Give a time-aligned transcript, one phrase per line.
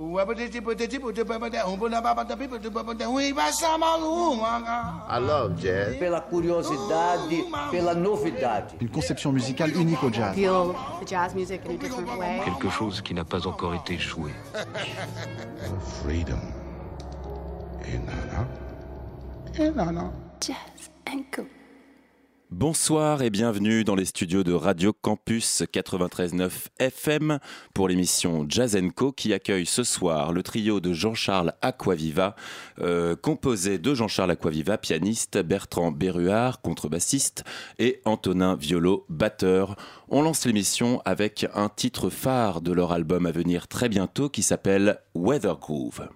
[0.00, 0.04] I
[5.18, 5.96] love jazz.
[5.98, 8.74] pela curiosidade, pela novidade.
[8.80, 10.36] Une conception musicale unique au jazz.
[10.36, 12.40] feel the jazz music in a different way.
[12.44, 14.30] quelque chose qui n'a pas encore été joué.
[16.04, 16.38] Freedom.
[17.84, 18.46] Et nana.
[19.58, 20.12] Et nana.
[20.40, 21.42] Jazz and Co.
[22.50, 27.40] Bonsoir et bienvenue dans les studios de Radio Campus 93.9 FM
[27.74, 28.74] pour l'émission Jazz
[29.14, 32.36] qui accueille ce soir le trio de Jean-Charles Aquaviva,
[32.80, 37.44] euh, composé de Jean-Charles Aquaviva, pianiste, Bertrand Berruard, contrebassiste
[37.78, 39.76] et Antonin Violo, batteur.
[40.08, 44.42] On lance l'émission avec un titre phare de leur album à venir très bientôt qui
[44.42, 46.08] s'appelle Weather Groove.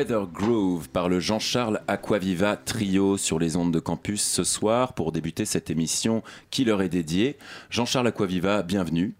[0.00, 5.12] Weather Groove par le Jean-Charles Aquaviva Trio sur les ondes de campus ce soir pour
[5.12, 7.36] débuter cette émission qui leur est dédiée.
[7.68, 9.12] Jean-Charles Aquaviva, bienvenue.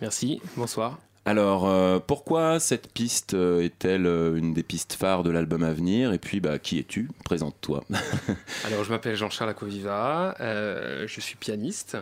[0.00, 0.98] Merci, bonsoir.
[1.26, 5.74] Alors, euh, pourquoi cette piste euh, est-elle euh, une des pistes phares de l'album à
[5.74, 6.14] venir?
[6.14, 7.10] Et puis, bah, qui es-tu?
[7.26, 7.84] Présente-toi.
[8.64, 11.98] Alors, je m'appelle Jean-Charles Aquaviva, euh, je suis pianiste,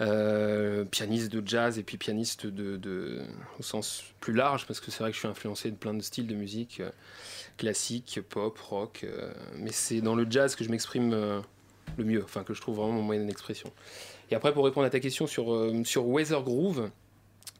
[0.00, 3.22] euh, pianiste de jazz et puis pianiste de, de-
[3.58, 6.02] au sens plus large, parce que c'est vrai que je suis influencé de plein de
[6.02, 6.80] styles de musique,
[7.60, 11.40] classique, pop, rock, euh, mais c'est dans le jazz que je m'exprime euh,
[11.98, 13.70] le mieux, enfin que je trouve vraiment mon moyen d'expression.
[14.30, 16.88] Et après, pour répondre à ta question sur, euh, sur Weather Groove,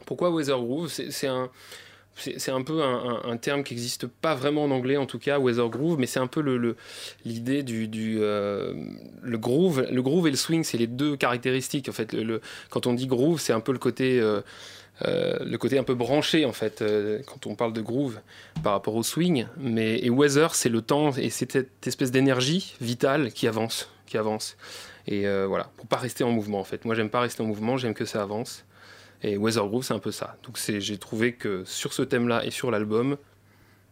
[0.06, 0.88] pourquoi Weather Groove?
[0.88, 1.50] C'est un,
[2.48, 5.98] un peu un, terme qui n'existe pas vraiment en anglais, en tout cas, Weather Groove,
[5.98, 6.76] mais c'est un peu le- le-
[7.26, 9.86] l'idée du, du le groove.
[9.90, 11.88] Le groove et le swing, c'est les deux caractéristiques.
[11.90, 14.20] En fait, le- quand on dit groove, c'est un peu le côté
[15.06, 18.20] euh, le côté un peu branché en fait euh, quand on parle de groove
[18.62, 19.46] par rapport au swing.
[19.56, 24.18] Mais et weather, c'est le temps et c'est cette espèce d'énergie vitale qui avance, qui
[24.18, 24.56] avance.
[25.06, 26.84] Et euh, voilà, pour pas rester en mouvement en fait.
[26.84, 28.64] Moi, j'aime pas rester en mouvement, j'aime que ça avance.
[29.22, 30.36] Et Weather Groove, c'est un peu ça.
[30.44, 33.16] Donc j'ai trouvé que sur ce thème-là et sur l'album,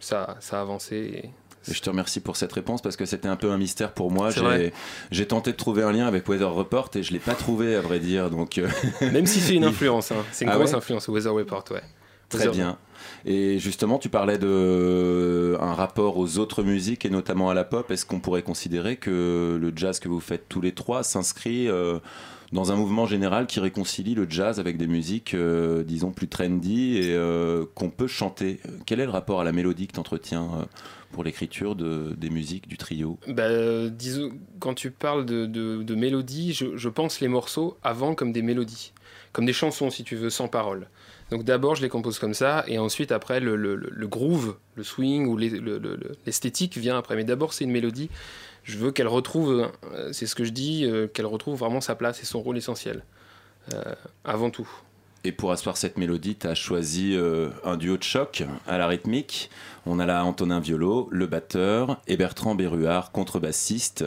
[0.00, 1.30] ça, ça a avancé.
[1.70, 4.30] Je te remercie pour cette réponse parce que c'était un peu un mystère pour moi.
[5.10, 7.80] J'ai- tenté de trouver un lien avec Weather Report et je l'ai pas trouvé, à
[7.80, 8.30] vrai dire.
[8.30, 8.68] Donc, euh,
[9.12, 10.24] Même si c'est une influence, hein.
[10.32, 11.82] c'est une Ah grosse ouais influence, Weather Report, ouais.
[12.28, 12.78] Très Weather- bien.
[13.24, 17.90] Et justement, tu parlais de un rapport aux autres musiques et notamment à la pop.
[17.90, 21.98] Est-ce qu'on pourrait considérer que le jazz que vous faites tous les trois s'inscrit euh,
[22.52, 26.96] dans un mouvement général qui réconcilie le jazz avec des musiques, euh, disons, plus trendy
[26.98, 28.60] et euh, qu'on peut chanter?
[28.86, 30.48] Quel est le rapport à la mélodie que tu entretiens
[31.12, 35.82] pour l'écriture de, des musiques du trio Bah, euh, disons, quand tu parles de, de,
[35.82, 38.92] de mélodie, je, je pense les morceaux avant comme des mélodies,
[39.32, 40.88] comme des chansons si tu veux, sans paroles.
[41.30, 45.26] Donc d'abord je les compose comme ça, et ensuite après le, le, groove, le swing
[45.26, 47.16] ou les- le- le- le- l'esthétique vient après.
[47.16, 48.08] Mais d'abord c'est une mélodie,
[48.64, 51.94] je veux qu'elle retrouve, euh, c'est ce que je dis, euh, qu'elle retrouve vraiment sa
[51.94, 53.02] place et son rôle essentiel,
[54.24, 54.68] avant tout.
[55.24, 58.86] Et pour asseoir cette mélodie, tu as choisi euh, un duo de choc à la
[58.86, 59.50] rythmique.
[59.84, 64.04] On a là Antonin Violo, le batteur, et Bertrand Berruard, contrebassiste.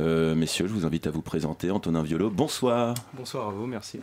[0.00, 1.70] Euh, messieurs, je vous invite à vous présenter.
[1.70, 2.94] Antonin Violo, bonsoir.
[3.12, 4.00] Bonsoir à vous, merci.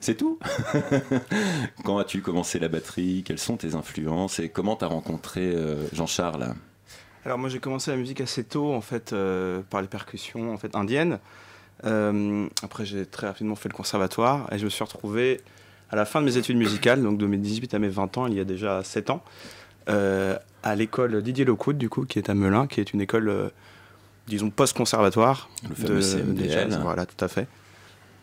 [0.00, 0.38] C'est tout
[1.84, 3.24] Quand as-tu commencé la batterie?
[3.24, 4.38] Quelles sont tes influences?
[4.38, 6.54] Et comment tu as rencontré euh, Jean-Charles?
[7.24, 10.56] Alors moi j'ai commencé la musique assez tôt en fait euh, par les percussions en
[10.56, 11.18] fait indiennes.
[11.84, 15.40] Euh, après j'ai très rapidement fait le conservatoire et je me suis retrouvé
[15.90, 18.26] à la fin de mes études musicales, donc de mes 18 à mes 20 ans,
[18.26, 19.22] il y a déjà 7 ans,
[19.88, 23.28] euh, à l'école Didier Lockwood du coup qui est à Melun, qui est une école
[23.28, 23.48] euh,
[24.26, 26.50] disons post-conservatoire Le fameux de CMDL.
[26.50, 27.46] jazz, voilà tout à fait.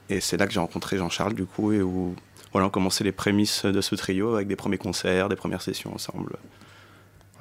[0.09, 2.15] Et c'est là que j'ai rencontré Jean-Charles du coup et où
[2.51, 5.93] voilà on commençait les prémices de ce trio avec des premiers concerts, des premières sessions
[5.93, 6.33] ensemble.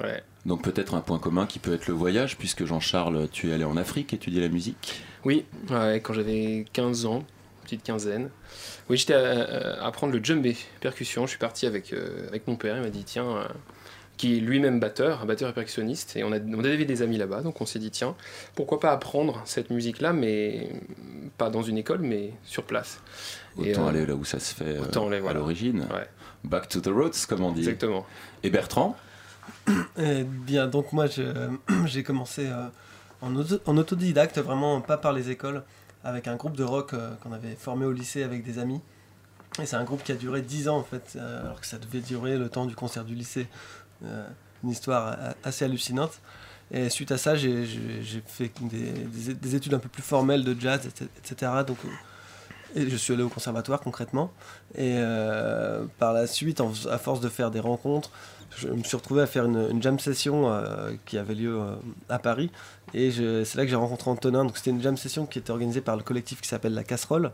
[0.03, 0.23] Ouais.
[0.47, 3.65] Donc peut-être un point commun qui peut être le voyage, puisque Jean-Charles, tu es allé
[3.65, 5.03] en Afrique étudier la musique.
[5.25, 7.25] Oui, ouais, quand j'avais 15 ans,
[7.65, 8.31] petite quinzaine.
[8.91, 11.25] Oui, j'étais à, à apprendre le djembé, percussion.
[11.25, 13.45] Je suis parti avec, euh, avec mon père, il m'a dit tiens, euh,
[14.17, 17.19] qui est lui-même batteur, un batteur et percussionniste, et on, a, on avait des amis
[17.19, 18.15] là-bas, donc on s'est dit tiens,
[18.55, 20.69] pourquoi pas apprendre cette musique-là, mais
[21.37, 23.01] pas dans une école, mais sur place.
[23.63, 25.81] Et, Autant euh, aller là où ça se fait euh, autant aller, à l'origine.
[25.93, 26.07] Ouais.
[26.45, 27.61] Back to the roots, comme on dit.
[27.61, 28.07] Exactement.
[28.43, 28.97] Et Bertrand?
[29.99, 31.07] Eh bien, donc moi,
[31.87, 32.67] j'ai commencé euh,
[33.25, 35.63] en, auto- en autodidacte, vraiment pas par les écoles,
[36.05, 38.81] avec un groupe de rock euh, qu'on avait formé au lycée avec des amis.
[39.63, 41.79] Et c'est un groupe qui a duré 10 ans, en fait, euh, alors que ça
[41.79, 43.47] devait durer le temps du concert du lycée.
[44.05, 44.27] Euh,
[44.63, 46.13] une histoire assez hallucinante.
[46.71, 47.65] Et suite à ça, j'ai
[48.27, 50.81] fait des, des- des études un peu plus formelles de jazz,
[51.19, 51.53] etc.
[51.67, 51.77] Donc,
[52.75, 54.33] et je suis allé au conservatoire concrètement.
[54.77, 54.97] Et
[55.99, 58.11] par la suite, à force de faire des rencontres,
[58.57, 61.75] je me suis retrouvé à faire une, une jam session euh, qui avait lieu euh,
[62.09, 62.51] à Paris.
[62.93, 64.45] Et c'est là que j'ai rencontré Antonin.
[64.45, 67.33] Donc c'était une jam session qui était organisée par le collectif qui s'appelle La Casserole.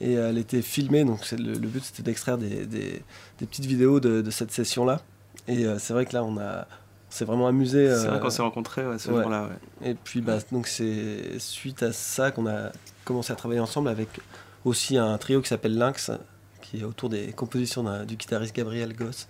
[0.00, 1.04] Et elle était filmée.
[1.04, 3.02] Donc c'est le, le but c'était d'extraire des, des-
[3.38, 5.00] des petites vidéos de, de cette session-là.
[5.48, 6.66] Et euh, c'est vrai que là, on a,
[7.08, 7.88] on s'est vraiment amusé.
[7.96, 9.22] C'est vrai qu'on s'est rencontrés ouais, ce ouais.
[9.22, 9.48] jour-là.
[9.80, 9.90] ouais.
[9.90, 12.70] et puis bah, donc c'est suite à ça qu'on a
[13.04, 14.08] commencé à travailler ensemble avec
[14.64, 16.10] aussi un trio qui s'appelle Lynx,
[16.60, 19.26] qui est autour des compositions du guitariste Gabriel Goss.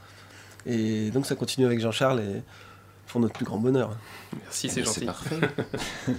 [0.67, 2.43] Et donc ça continue avec Jean-Charles et
[3.07, 3.97] pour notre plus grand bonheur.
[4.41, 5.05] Merci, c'est gentil.
[5.05, 5.37] parfait.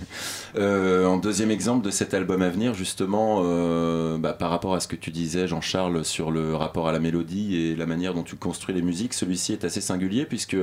[0.57, 4.81] Euh, en deuxième exemple de cet album à venir, justement, euh, bah, par rapport à
[4.81, 8.23] ce que tu disais, Jean-Charles, sur le rapport à la mélodie et la manière dont
[8.23, 10.57] tu construis les musiques, celui-ci est assez singulier puisque,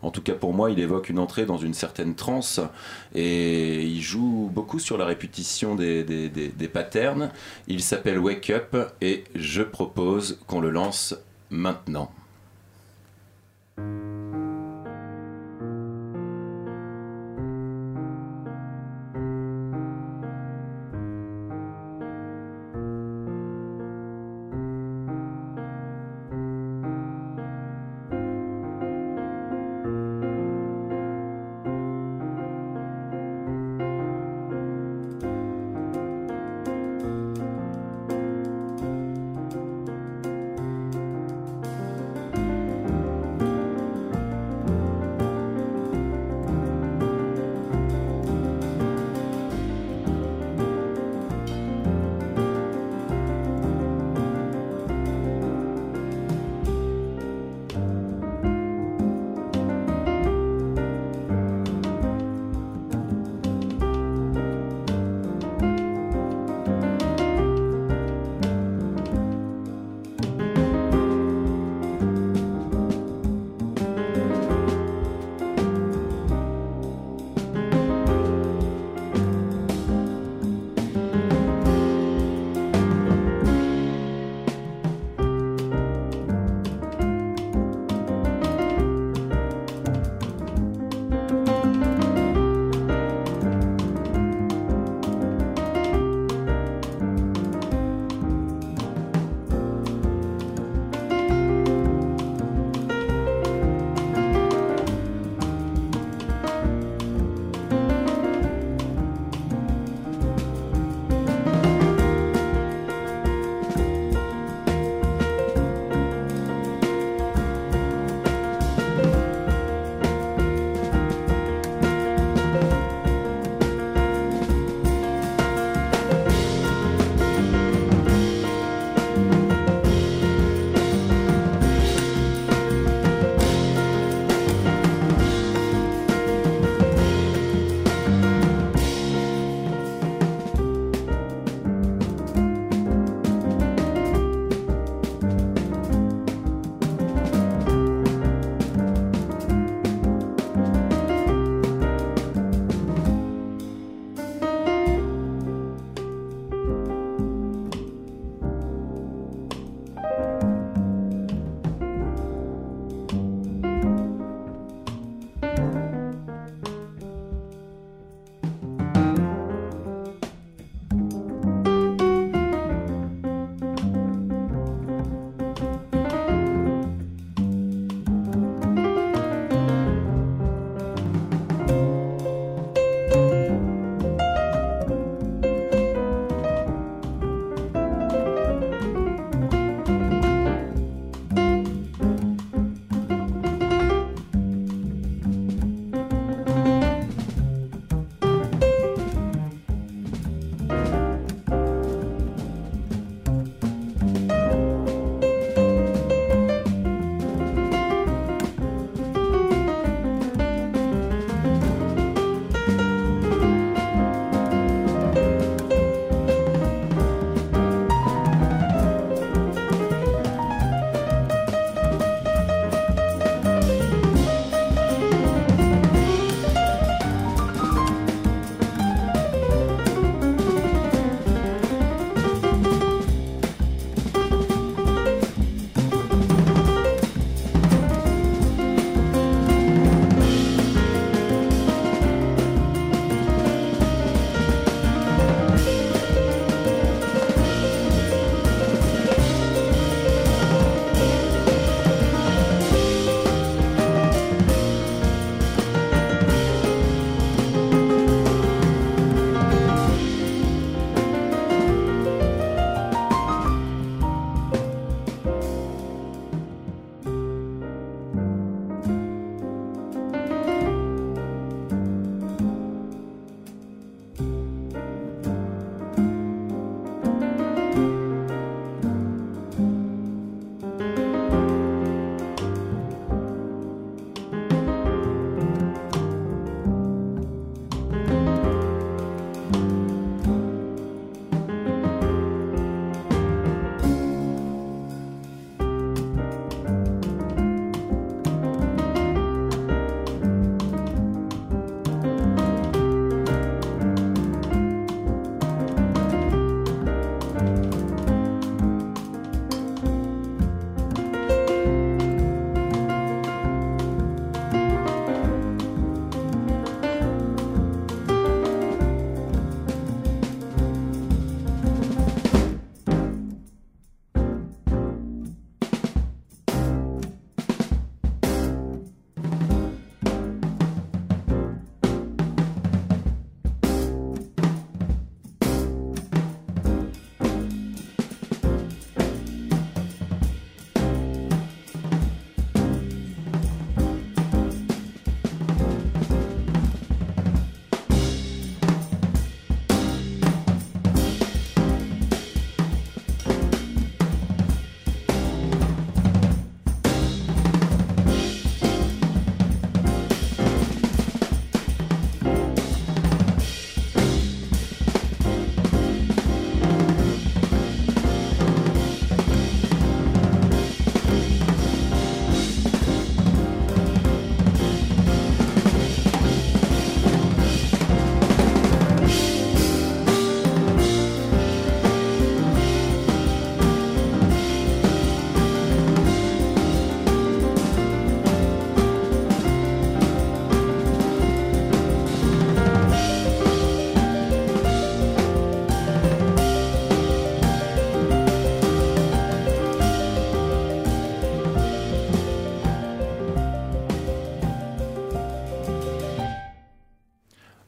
[0.00, 2.60] en tout cas pour moi, il évoque une entrée dans une certaine transe
[3.14, 7.30] et il joue beaucoup sur la répétition des, des, des- des patterns.
[7.68, 11.14] Il s'appelle Wake Up et je propose qu'on le lance
[11.50, 12.10] maintenant.
[13.76, 14.43] Música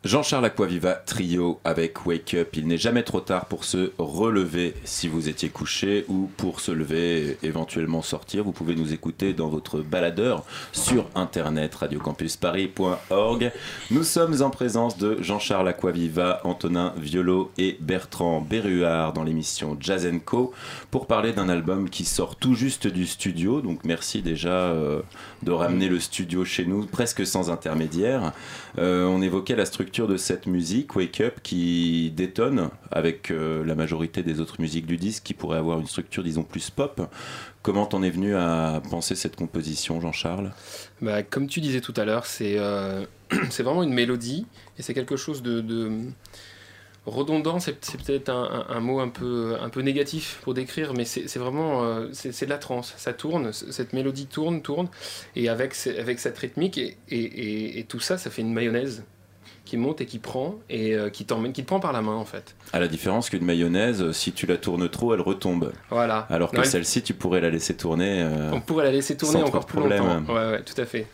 [0.06, 2.50] Jean-Charles Aquaviva trio avec Wake Up.
[2.54, 6.70] Il n'est jamais trop tard pour se relever si vous étiez couché ou pour se
[6.70, 8.44] lever éventuellement sortir.
[8.44, 13.50] Vous pouvez nous écouter dans votre baladeur sur internet radiocampusparis.org.
[13.90, 20.08] Nous sommes en présence de Jean-Charles Aquaviva, Antonin Violo et Bertrand Berruard dans l'émission Jazz
[20.24, 20.52] Co
[20.92, 23.60] pour parler d'un album qui sort tout juste du studio.
[23.60, 25.02] Donc merci déjà euh,
[25.42, 28.32] de ramener le studio chez nous presque sans intermédiaire.
[28.78, 33.74] Euh, on évoquait la structure de cette musique, Wake Up, qui détonne avec euh, la
[33.74, 37.00] majorité des autres musiques du disque qui pourraient avoir une structure, disons, plus pop.
[37.62, 40.52] Comment t'en es venu à penser cette composition, Jean-Charles?
[41.00, 44.46] Bah, Comme tu disais tout à l'heure, c'est euh, vraiment une mélodie
[44.78, 45.90] et c'est quelque chose de,
[47.06, 51.84] redondant, c'est peut-être un, mot un peu, un peu négatif pour décrire, mais c'est vraiment
[51.84, 52.92] euh, c'est de la trance.
[52.98, 54.88] Ça tourne, cette mélodie tourne, tourne,
[55.36, 59.04] et avec, avec cette rythmique et, et, tout ça, ça fait une mayonnaise
[59.66, 62.14] qui monte et qui prend et euh, qui t'emmène, qui te prend par la main
[62.14, 62.54] en fait.
[62.72, 65.72] À la différence qu'une mayonnaise, si tu la tournes trop, elle retombe.
[65.90, 66.26] Voilà.
[66.30, 68.22] Alors que celle-ci, tu pourrais la laisser tourner.
[68.22, 70.06] Euh, On pourrait la laisser tourner encore plus problème.
[70.06, 70.32] longtemps.
[70.32, 71.06] Ouais, ouais, tout à fait.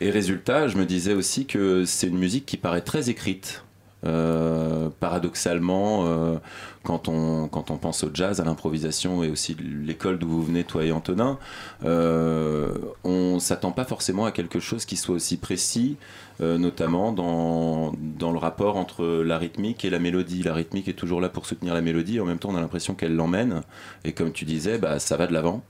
[0.00, 3.62] Et résultat, je me disais aussi que c'est une musique qui paraît très écrite.
[4.04, 6.36] Euh, paradoxalement, euh,
[6.82, 10.64] quand, on, quand on pense au jazz, à l'improvisation et aussi l'école d'où vous venez,
[10.64, 11.38] toi et Antonin,
[11.84, 12.74] euh,
[13.04, 15.96] on s'attend pas forcément à quelque chose qui soit aussi précis,
[16.42, 20.42] euh, notamment dans, dans le rapport entre la rythmique et la mélodie.
[20.42, 22.94] La rythmique est toujours là pour soutenir la mélodie, en même temps on a l'impression
[22.94, 23.62] qu'elle l'emmène,
[24.04, 25.62] et comme tu disais, bah, ça va de l'avant.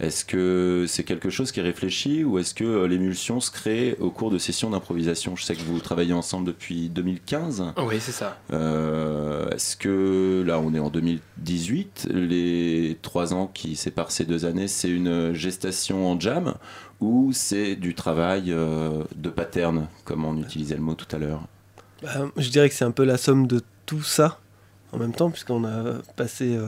[0.00, 3.96] Est-ce que c'est quelque chose qui est réfléchi ou est-ce que euh, l'émulsion se crée
[4.00, 5.36] au cours de sessions d'improvisation?
[5.36, 7.74] Je sais que vous travaillez ensemble depuis 2015.
[7.76, 8.38] Oui, c'est ça.
[8.50, 14.46] Euh, est-ce que là, on est en 2018, les trois ans qui séparent ces deux
[14.46, 16.54] années, c'est une gestation en jam
[17.00, 21.42] ou c'est du travail euh, de pattern, comme on utilisait le mot tout à l'heure?
[22.02, 24.38] Bah, Je dirais que c'est un peu la somme de tout ça
[24.92, 26.58] en même temps, puisqu'on a passé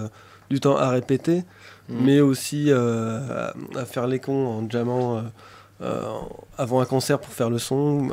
[0.52, 1.44] du temps à répéter.
[1.88, 2.04] Mm.
[2.04, 5.22] mais aussi euh, à, faire les cons en jammant euh,
[5.82, 6.02] euh,
[6.56, 8.10] avant un concert pour faire le son,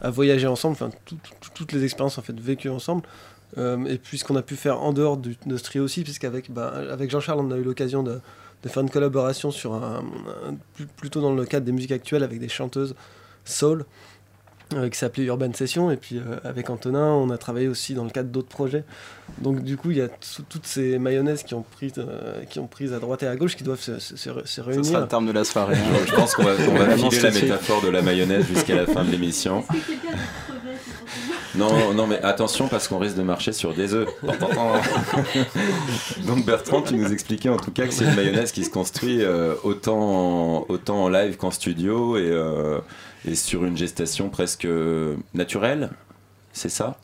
[0.00, 0.90] à, voyager ensemble, enfin
[1.54, 3.02] toutes les expériences en fait vécues ensemble.
[3.56, 6.72] et puis ce qu'on a pu faire en dehors de ce trio aussi, puisqu'avec bah,
[6.90, 8.20] avec Jean-Charles, on a eu l'occasion de,
[8.66, 10.04] faire une collaboration sur un,
[10.96, 12.94] plutôt dans le cadre des musiques actuelles avec des chanteuses
[13.44, 13.84] soul.
[14.72, 15.90] Euh, qui s'appelait Urban Session.
[15.90, 18.84] Et puis euh, avec Antonin, on a travaillé aussi dans le cadre d'autres projets.
[19.38, 20.08] Donc du coup, il y a
[20.48, 23.56] toutes ces mayonnaises qui ont pris, euh, qui ont pris à droite et à gauche,
[23.56, 24.84] qui doivent se, se, réunir.
[24.84, 25.76] Ce sera le terme de la soirée.
[25.76, 26.04] Hein.
[26.06, 29.04] Je pense qu'on va, on va filer la métaphore de la mayonnaise jusqu'à la fin
[29.04, 29.64] de l'émission.
[31.54, 34.08] Non, non, mais attention parce qu'on risque de marcher sur des œufs.
[36.26, 39.24] Donc Bertrand, tu nous expliquais en tout cas que c'est une mayonnaise qui se construit
[39.64, 42.32] autant, en, autant en live qu'en studio et,
[43.26, 44.66] et sur une gestation presque
[45.34, 45.90] naturelle,
[46.52, 46.98] c'est ça?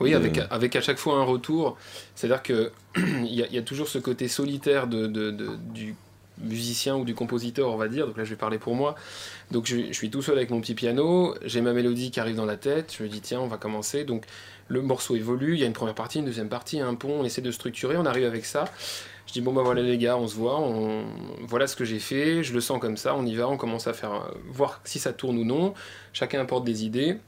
[0.00, 1.76] Oui, avec, avec à chaque fois un retour.
[2.14, 2.70] C'est-à-dire qu'il
[3.24, 5.30] y, a, y a toujours ce côté solitaire de, de,
[5.72, 5.94] du
[6.38, 8.06] musicien ou du compositeur, on va dire.
[8.06, 8.94] Donc là, je vais parler pour moi.
[9.50, 12.46] Donc je, suis tout seul avec mon petit piano, j'ai ma mélodie qui arrive dans
[12.46, 14.04] la tête, je me dis tiens, on va commencer.
[14.04, 14.24] Donc
[14.68, 17.24] le morceau évolue, il y a une première partie, une deuxième partie, un pont, on
[17.24, 18.64] essaie de structurer, on arrive avec ça.
[19.26, 21.04] Je dis bon bah voilà les gars, on se voit, on...
[21.40, 23.86] voilà ce que j'ai fait, je le sens comme ça, on y va, on commence
[23.86, 25.74] à faire euh, voir si ça tourne ou non.
[26.12, 27.18] Chacun apporte des idées,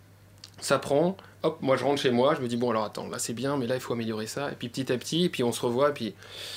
[0.60, 1.16] ça prend.
[1.46, 3.56] Hop, moi je rentre chez moi, je me dis bon alors attends, là c'est bien,
[3.56, 4.50] mais là il faut améliorer ça.
[4.50, 6.14] Et puis petit à petit, et puis on se revoit, et puis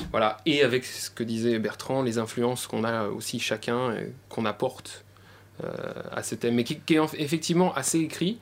[0.10, 0.38] voilà.
[0.48, 3.96] Et avec ce que disait Bertrand, les influences qu'on a aussi chacun,
[4.30, 5.06] qu'on apporte
[5.64, 5.72] euh,
[6.12, 8.40] à ce thème, mais qui, qui, est effectivement assez écrit.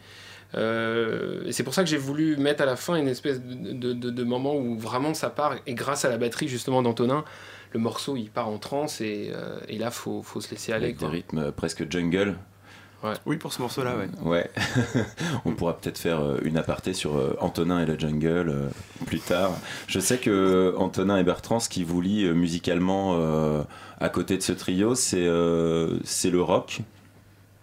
[0.55, 3.91] Euh, et c'est pour ça que j'ai voulu mettre à la fin une espèce de,
[3.91, 7.25] de, moment où vraiment ça part, et grâce à la batterie justement d'Antonin,
[7.73, 10.85] le morceau il part en transe, et, euh, et là faut, faut se laisser aller.
[10.85, 12.37] Avec des rythmes presque jungle.
[13.03, 13.13] Ouais.
[13.25, 14.07] Oui, pour ce morceau-là, ouais.
[14.21, 14.51] Ouais.
[15.45, 18.71] On pourra peut-être faire une aparté sur Antonin et la jungle
[19.05, 19.51] plus tard.
[19.87, 23.15] Je sais que Antonin et Bertrand, ce qui vous lie musicalement
[23.99, 25.29] à côté de ce trio, c'est
[26.03, 26.81] c'est le rock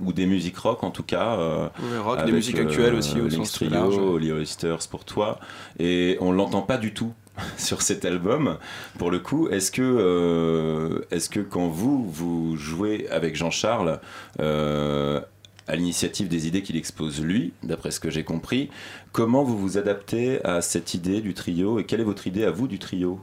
[0.00, 1.38] ou des musiques rock en tout cas.
[1.38, 1.68] Euh,
[2.02, 5.38] rock, des musiques actuelles aussi au sens Trio, Lee Oysters pour toi.
[5.78, 7.12] Et on l'entend pas du tout
[7.56, 8.58] sur cet album.
[8.98, 14.00] Pour le coup, est-ce que, euh, est-ce que quand vous, vous jouez avec Jean-Charles,
[14.40, 15.20] euh,
[15.66, 18.70] à l'initiative des idées qu'il expose lui, d'après ce que j'ai compris,
[19.12, 22.50] comment vous vous adaptez à cette idée du trio et quelle est votre idée à
[22.50, 23.18] vous du trio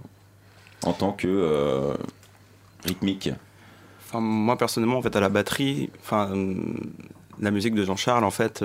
[0.84, 1.94] en tant que euh,
[2.84, 3.30] rythmique?
[4.14, 6.34] Moi personnellement, en fait, à la batterie, enfin,
[7.40, 8.62] la musique de Jean-Charles, en fait,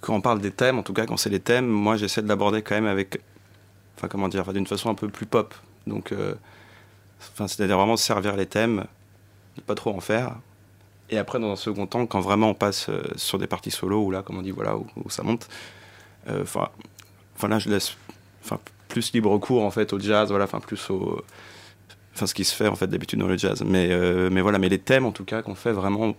[0.00, 2.28] quand on parle des thèmes, en tout cas quand c'est les thèmes, moi j'essaie de
[2.28, 3.20] l'aborder quand même avec,
[4.00, 5.54] enfin comment dire, d'une façon un peu plus pop.
[5.86, 6.34] Donc, euh,
[7.20, 8.86] enfin, c'est-à-dire vraiment servir les thèmes,
[9.58, 10.36] ne pas trop en faire,
[11.10, 14.02] Et après, dans un second temps, quand vraiment on passe euh, sur des parties solo,
[14.02, 15.48] où là, comme on dit, voilà, où, ça monte,
[16.28, 17.96] euh, enfin là, je laisse
[18.42, 18.58] enfin,
[18.88, 21.22] plus libre cours en fait au jazz, voilà, enfin plus au,
[22.14, 23.62] enfin ce qui se fait en fait d'habitude dans le jazz.
[23.66, 23.88] Mais
[24.30, 26.14] mais voilà, mais les thèmes en tout cas qu'on fait vraiment,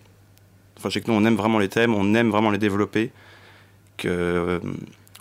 [0.76, 3.12] enfin, que nous on aime vraiment les thèmes, on aime vraiment les développer,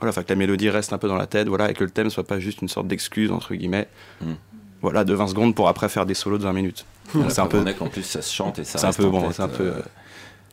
[0.02, 1.90] voilà, enfin que la mélodie reste un peu dans la tête, voilà, et que le
[1.90, 3.88] thème soit pas juste une sorte d'excuse entre guillemets,
[4.22, 4.34] Mm.
[4.82, 6.86] voilà, de 20 secondes pour après faire des solos de 20 minutes.
[7.30, 9.42] C'est un peu, En plus, ça se chante et ça c'est un peu bon, c'est
[9.42, 9.64] un peu.
[9.68, 9.82] euh.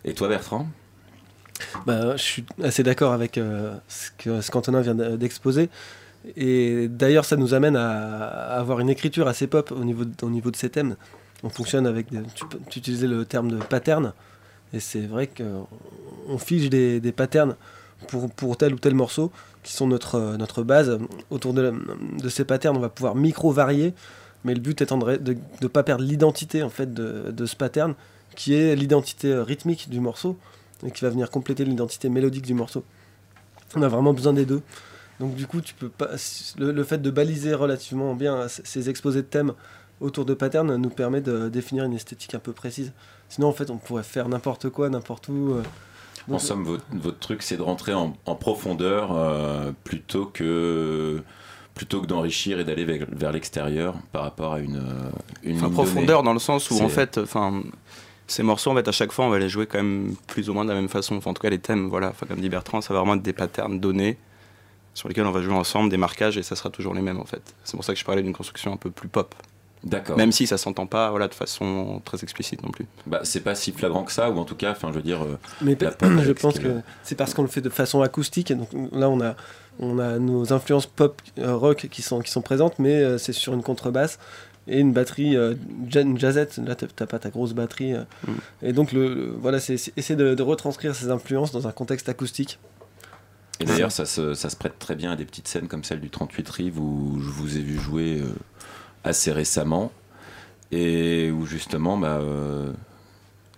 [0.05, 0.67] Et toi, Bertrand?
[1.87, 5.71] Bah, je suis assez d'accord avec euh, ce que ce qu'Antonin vient d'exposer.
[6.37, 10.13] Et d'ailleurs, ça nous amène à, à avoir une écriture assez pop au niveau, de,
[10.23, 10.97] au niveau de ces thèmes.
[11.43, 12.11] On fonctionne avec.
[12.11, 14.13] des- tu, peux- tu utilisais le terme de pattern.
[14.73, 17.57] Et c'est vrai qu'on fiche des, des patterns
[18.07, 19.33] pour, pour tel ou tel morceau
[19.63, 20.99] qui sont notre, euh, notre base.
[21.31, 21.75] Autour de,
[22.23, 23.93] de ces patterns, on va pouvoir micro-varier.
[24.45, 27.95] Mais le but étant de ne pas perdre l'identité en fait, de, de ce pattern,
[28.37, 30.39] qui est l'identité euh, rythmique du morceau
[30.87, 32.85] et qui va venir compléter l'identité mélodique du morceau.
[33.75, 34.63] On a vraiment besoin des deux.
[35.19, 36.11] Donc du coup, tu peux pas
[36.57, 39.53] le, le fait de baliser relativement bien ces exposés de thèmes
[40.01, 42.93] autour de patterns nous permet de définir une esthétique un peu précise.
[43.29, 45.55] Sinon, en fait, on pourrait faire n'importe quoi, n'importe où.
[45.55, 45.63] euh.
[46.31, 51.23] En somme, votre, votre truc, c'est de rentrer en, en profondeur euh, plutôt que
[51.75, 54.83] plutôt que d'enrichir et d'aller vers, vers l'extérieur par rapport à une,
[55.45, 56.25] une Enfin, profondeur donnée.
[56.27, 57.63] dans le sens où en fait, enfin,
[58.27, 60.55] ces morceaux en fait à chaque fois on va les jouer quand même plus ou
[60.55, 61.17] moins de la même façon.
[61.17, 62.09] Enfin, en tout cas les thèmes, voilà.
[62.09, 64.19] Enfin, comme dit Bertrand, ça va vraiment être des patterns donnés
[64.95, 67.25] sur lesquels on va jouer ensemble, des marquages et ça sera toujours les mêmes en
[67.25, 67.55] fait.
[67.63, 69.33] C'est pour ça que je parlais d'une construction un peu plus pop.
[69.85, 70.17] D'accord.
[70.17, 72.87] Même si ça s'entend pas, voilà, de façon très explicite non plus.
[73.07, 75.23] Bah, c'est pas si flagrant que ça, ou en tout cas, enfin, je veux dire.
[75.23, 76.83] euh, Mais la pe- pop je ce pense que a.
[77.05, 78.53] c'est parce qu'on le fait de façon acoustique.
[78.53, 79.37] Donc là, on a,
[79.79, 83.33] on a nos influences pop, euh, rock qui sont, qui sont présentes, mais euh, c'est
[83.33, 84.19] sur une contrebasse
[84.67, 85.55] et une batterie, euh,
[85.95, 86.59] une jazzette.
[86.59, 87.95] Là, t'as pas ta grosse batterie.
[87.95, 88.03] euh.
[88.27, 88.33] Mm.
[88.63, 91.73] Et donc, le, le- voilà, c'est c'est essayer de, de retranscrire ces influences dans un
[91.73, 92.59] contexte acoustique.
[93.61, 96.01] Et d'ailleurs, ça se, ça se prête très bien à des petites scènes comme celle
[96.01, 98.29] du 38 Rive où je vous ai vu jouer euh,
[99.05, 99.93] assez récemment
[100.71, 102.73] et où justement bah, euh,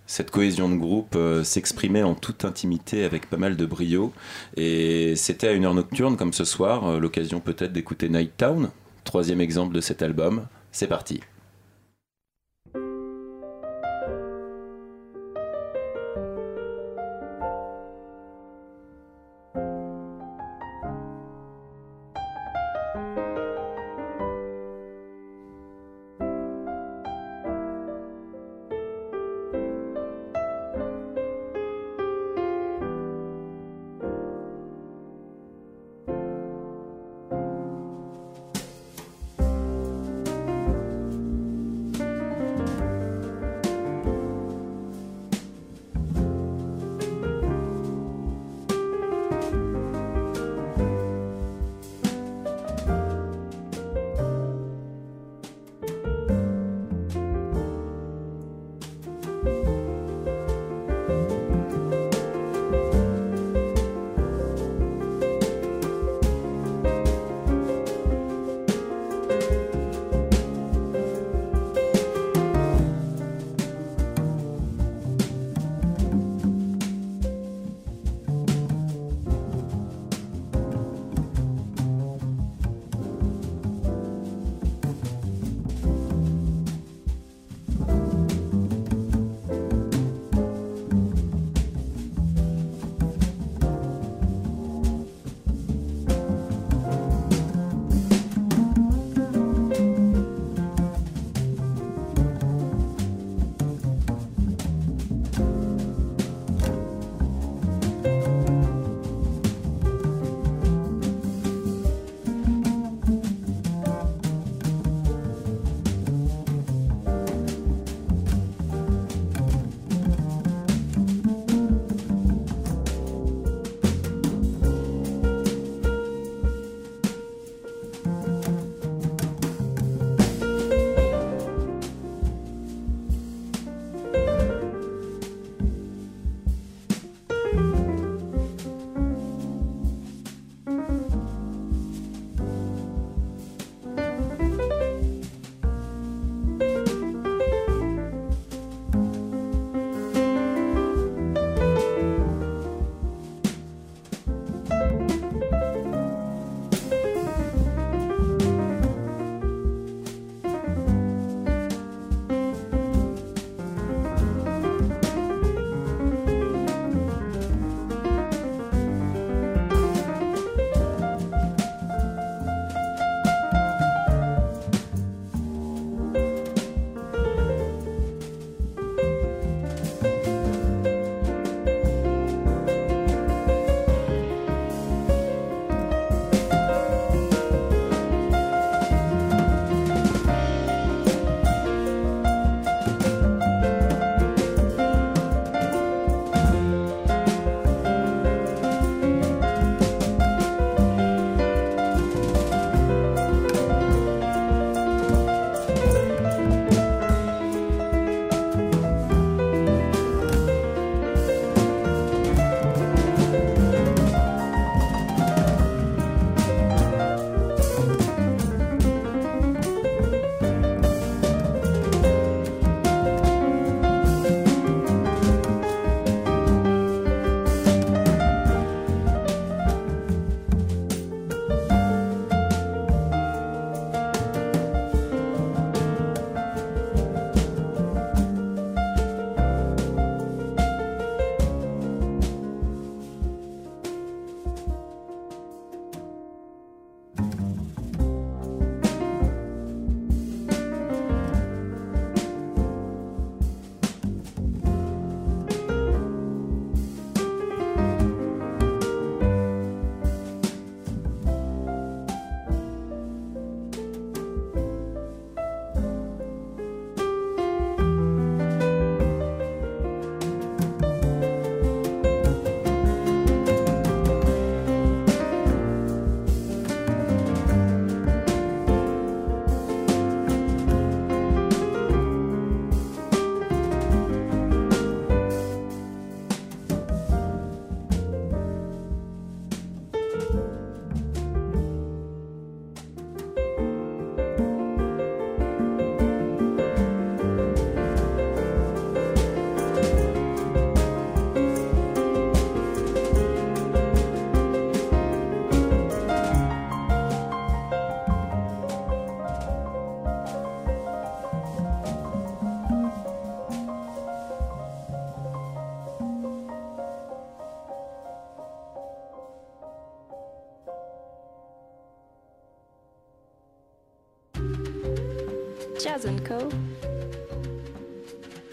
[0.07, 4.11] cette cohésion de groupe euh, s'exprimait en toute intimité avec pas mal de brio.
[4.57, 8.69] Et c'était à une heure nocturne comme ce soir, euh, l'occasion peut-être d'écouter Night Town,
[9.03, 10.47] troisième exemple de cet album.
[10.71, 11.21] C'est parti.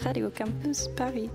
[0.01, 1.29] Radio Campus Paris.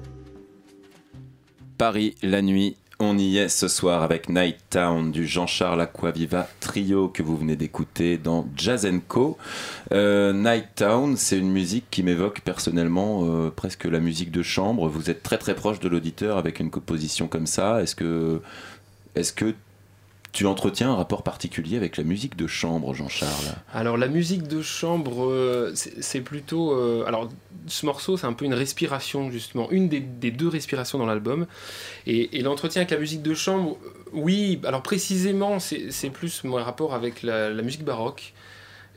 [1.77, 7.09] Paris, la nuit, on y est ce soir avec Night Town du Jean-Charles Aquaviva trio
[7.09, 9.37] que vous venez d'écouter dans Jazz Co.
[9.93, 14.89] Euh, Night Town, c'est une musique qui m'évoque personnellement euh, presque la musique de chambre.
[14.89, 17.83] Vous êtes très très proche de l'auditeur avec une composition comme ça.
[17.83, 18.41] Est-ce que,
[19.17, 19.55] est-ce que
[20.35, 23.55] tu entretiens un rapport particulier avec la musique de chambre, Jean-Charles?
[23.73, 26.73] Alors la musique de chambre, euh, c'est plutôt...
[26.73, 27.31] euh, alors
[27.69, 31.47] ce morceau, c'est un peu une respiration, justement, une des, deux respirations dans l'album.
[32.07, 33.79] Et, et l'entretien avec la musique de chambre,
[34.13, 38.35] oui, alors précisément, c'est plus mon rapport avec la, musique baroque.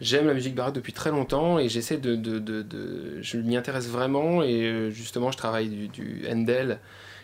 [0.02, 4.64] J'aime la musique baroque depuis très longtemps et j'essaie de, Je m'y intéresse vraiment et
[4.64, 6.80] euh, justement, je travaille du, Handel,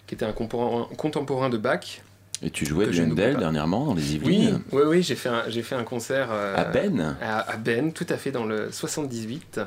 [0.05, 2.01] qui était un contemporain de Bach.
[2.45, 5.75] Et tu jouais du Handel dernièrement dans les Yvelines oui, oui, j'ai fait un, fait
[5.75, 9.61] un concert euh, À Ben à, à Ben, tout à fait dans le 78,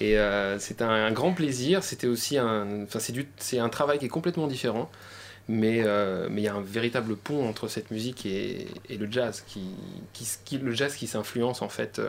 [0.00, 1.84] et euh, c'était un, un grand plaisir.
[1.84, 2.98] C'était aussi un, enfin
[3.38, 4.90] c'est un travail qui est complètement différent,
[5.48, 9.06] mais euh, mais il y a un véritable pont entre cette musique et, et le
[9.10, 9.60] jazz, qui,
[10.12, 12.00] qui, qui- le jazz qui s'influence en fait.
[12.00, 12.08] euh,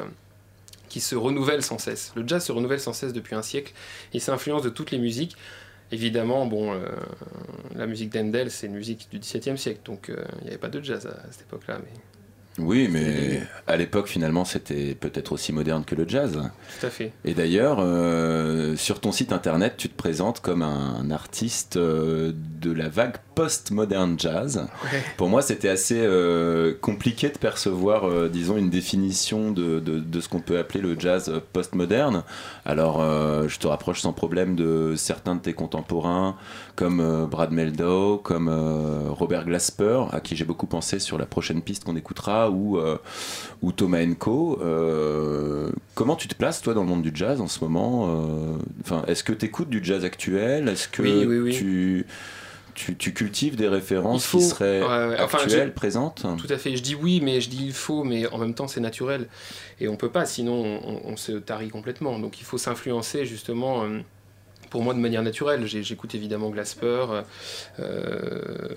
[0.89, 2.11] qui se renouvelle sans cesse.
[2.17, 3.71] Le jazz se renouvelle sans cesse depuis un siècle.
[4.13, 5.37] Il s'influence de toutes les musiques.
[5.91, 6.86] Évidemment, bon, euh,
[7.75, 10.69] la musique d'Handel, c'est une musique du XVIIe siècle, donc euh, il n'y avait pas
[10.69, 11.80] de jazz à, à cette époque-là.
[11.84, 12.11] Mais...
[12.59, 16.33] Oui, mais à l'époque, finalement, c'était peut-être aussi moderne que le jazz.
[16.79, 17.13] Tout à fait.
[17.23, 22.71] Et d'ailleurs, euh, sur ton site internet, tu te présentes comme un artiste euh, de
[22.71, 24.67] la vague post-moderne jazz.
[24.83, 25.01] Ouais.
[25.15, 30.27] Pour moi, c'était assez euh, compliqué de percevoir, disons, une définition de, de- de ce
[30.27, 32.23] qu'on peut appeler le jazz post-moderne.
[32.65, 33.01] Alors,
[33.47, 36.35] je te rapproche sans problème de certains de tes contemporains,
[36.75, 41.25] comme euh, Brad Meldow, comme euh, Robert Glasper, à qui j'ai beaucoup pensé sur la
[41.25, 42.97] prochaine piste qu'on écoutera, ou, euh,
[43.62, 43.99] ou Thomas.
[44.62, 48.10] Euh, comment tu te places, toi, dans le monde du jazz en ce moment
[48.81, 50.67] Enfin, Est-ce que tu écoutes du jazz actuel?
[50.69, 51.51] Est-ce que Oui, oui, oui.
[51.51, 52.05] tu...
[52.73, 55.21] Tu, tu cultives des références faut- qui seraient ouais, ouais.
[55.21, 56.25] Enfin, actuelles, je- présentes?
[56.38, 56.77] Tout à fait.
[56.77, 59.27] Je dis oui, mais je dis il faut, mais en même temps c'est naturel.
[59.81, 62.17] Et on peut pas, sinon on, on se tarit complètement.
[62.17, 63.84] Donc il faut s'influencer justement.
[63.84, 63.99] euh,
[64.71, 67.21] pour moi, de manière naturelle, j'écoute évidemment Glasper, euh,
[67.79, 68.69] euh,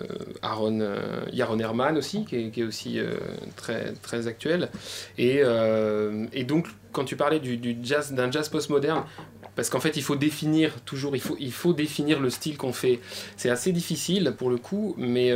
[0.43, 0.99] Aaron, euh,
[1.33, 3.15] Yaron Herman aussi, qui est, aussi euh,
[3.57, 4.71] très, très actuel.
[5.17, 5.43] Et,
[6.45, 9.05] donc, quand tu parlais du, jazz, d'un jazz postmoderne,
[9.55, 12.73] parce qu'en fait, il faut définir toujours, il faut, il faut définir le style qu'on
[12.73, 12.99] fait.
[13.37, 15.33] C'est assez difficile pour le coup, mais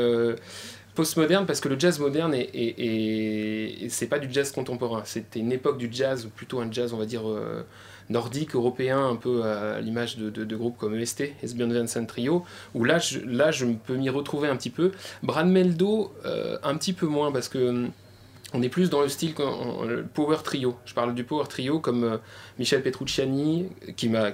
[0.97, 5.03] postmoderne parce que le jazz moderne est, est- pas du jazz contemporain.
[5.05, 7.23] C'était une époque du jazz, ou plutôt un jazz, on va dire
[8.11, 12.45] nordique, européen, un peu à l'image de, groupes comme EST, Esbjörn Vincent Trio,
[12.75, 14.93] où là, je, là, je peux m'y retrouver un petit peu.
[15.23, 17.91] Brad Meldo, euh, un petit peu moins parce que hum,
[18.55, 20.77] on est plus dans le style le power trio.
[20.87, 22.17] Je parle du power trio comme euh,
[22.59, 24.31] Michel Petrucciani, qui m'a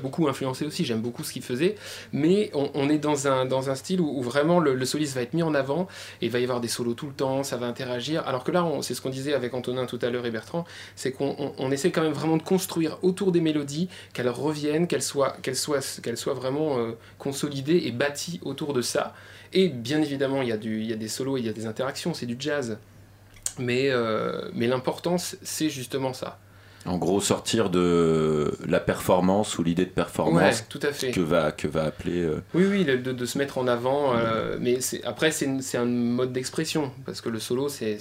[0.00, 0.84] beaucoup influencé aussi.
[0.84, 1.74] J'aime beaucoup ce qu'il faisait,
[2.12, 5.88] mais on, est dans un style où, vraiment le, soliste va être mis en avant
[6.22, 8.26] et il va y avoir des solos tout le temps, ça va interagir.
[8.26, 11.12] Alors que là, c'est ce qu'on disait avec Antonin tout à l'heure et Bertrand, c'est
[11.12, 15.02] qu'on on- on essaie quand même vraiment de construire autour des mélodies, qu'elles reviennent, qu'elles
[15.02, 15.34] soient
[16.34, 19.14] vraiment euh, consolidées et bâties autour de ça.
[19.54, 22.12] Et bien évidemment, il y, a y a des solos, il y a des interactions,
[22.12, 22.78] c'est du jazz.
[23.58, 26.38] Mais, euh, mais l'importance, c'est justement ça.
[26.86, 31.12] En gros, sortir de la performance ou l'idée de performance Ouais, tout à fait.
[31.12, 32.20] que va, que va appeler.
[32.22, 34.14] euh, Oui, oui, de, de se mettre en avant.
[34.16, 36.92] euh, mais après, c'est un mode d'expression.
[37.06, 37.98] Parce que le solo, c'est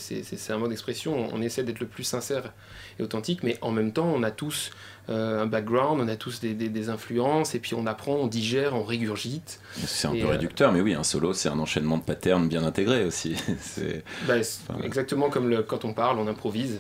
[0.49, 1.29] un mode d'expression.
[1.33, 2.51] On essaie d'être le plus sincère
[2.99, 3.41] et authentique.
[3.43, 4.71] Mais en même temps, on a tous
[5.09, 7.55] euh, un background, on a tous des, des- des influences.
[7.55, 9.59] Et puis on apprend, on digère, on régurgite.
[9.85, 13.05] C'est un peu réducteur, mais oui, un solo, c'est un enchaînement de patterns bien intégré
[13.05, 13.35] aussi.
[13.61, 14.35] C'est- Bah,
[14.83, 16.79] exactement comme le- quand on parle, on improvise.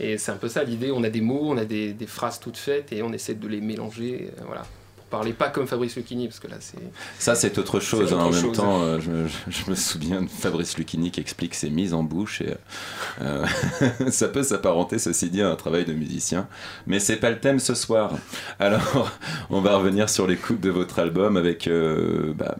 [0.00, 0.90] Et c'est un peu ça l'idée.
[0.90, 3.60] On a des mots, on a des, phrases toutes faites et on essaie de les
[3.60, 4.30] mélanger.
[4.38, 4.66] euh, voilà.
[5.14, 6.76] Pour parler pas comme Fabrice Lucchini, parce que là, c'est.
[7.18, 8.12] Ça, c'est autre chose.
[8.12, 8.18] Hein.
[8.18, 11.70] En même temps, euh, je, me, je me souviens de Fabrice Lucchini qui explique ses
[11.70, 12.40] mises en bouche.
[12.42, 12.54] Et,
[13.22, 13.44] euh,
[14.10, 16.48] ça peut s'apparenter, ceci dit, à un travail de musicien.
[16.86, 18.12] Mais c'est pas le thème ce soir.
[18.58, 19.12] Alors,
[19.50, 22.56] on va revenir sur l'écoute de votre album avec, euh, bah,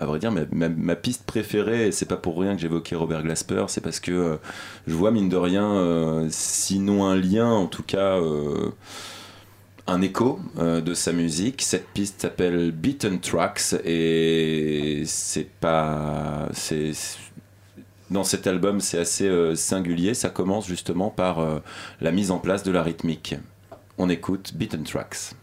[0.00, 1.88] à vrai dire, ma, ma- ma piste préférée.
[1.88, 3.64] Et c'est pas pour rien que j'évoquais Robert Glasper.
[3.68, 4.38] C'est parce que
[4.86, 8.18] je vois, mine de rien, sinon un lien, en tout cas.
[9.88, 11.62] Un écho euh, de sa musique.
[11.62, 16.48] Cette piste s'appelle Beaten Tracks et c'est pas.
[16.52, 16.92] c'est
[18.10, 20.14] dans cet album, c'est assez euh, singulier.
[20.14, 21.58] Ça commence justement par euh,
[22.00, 23.34] la mise en place de la rythmique.
[23.96, 25.34] On écoute Beaten Tracks.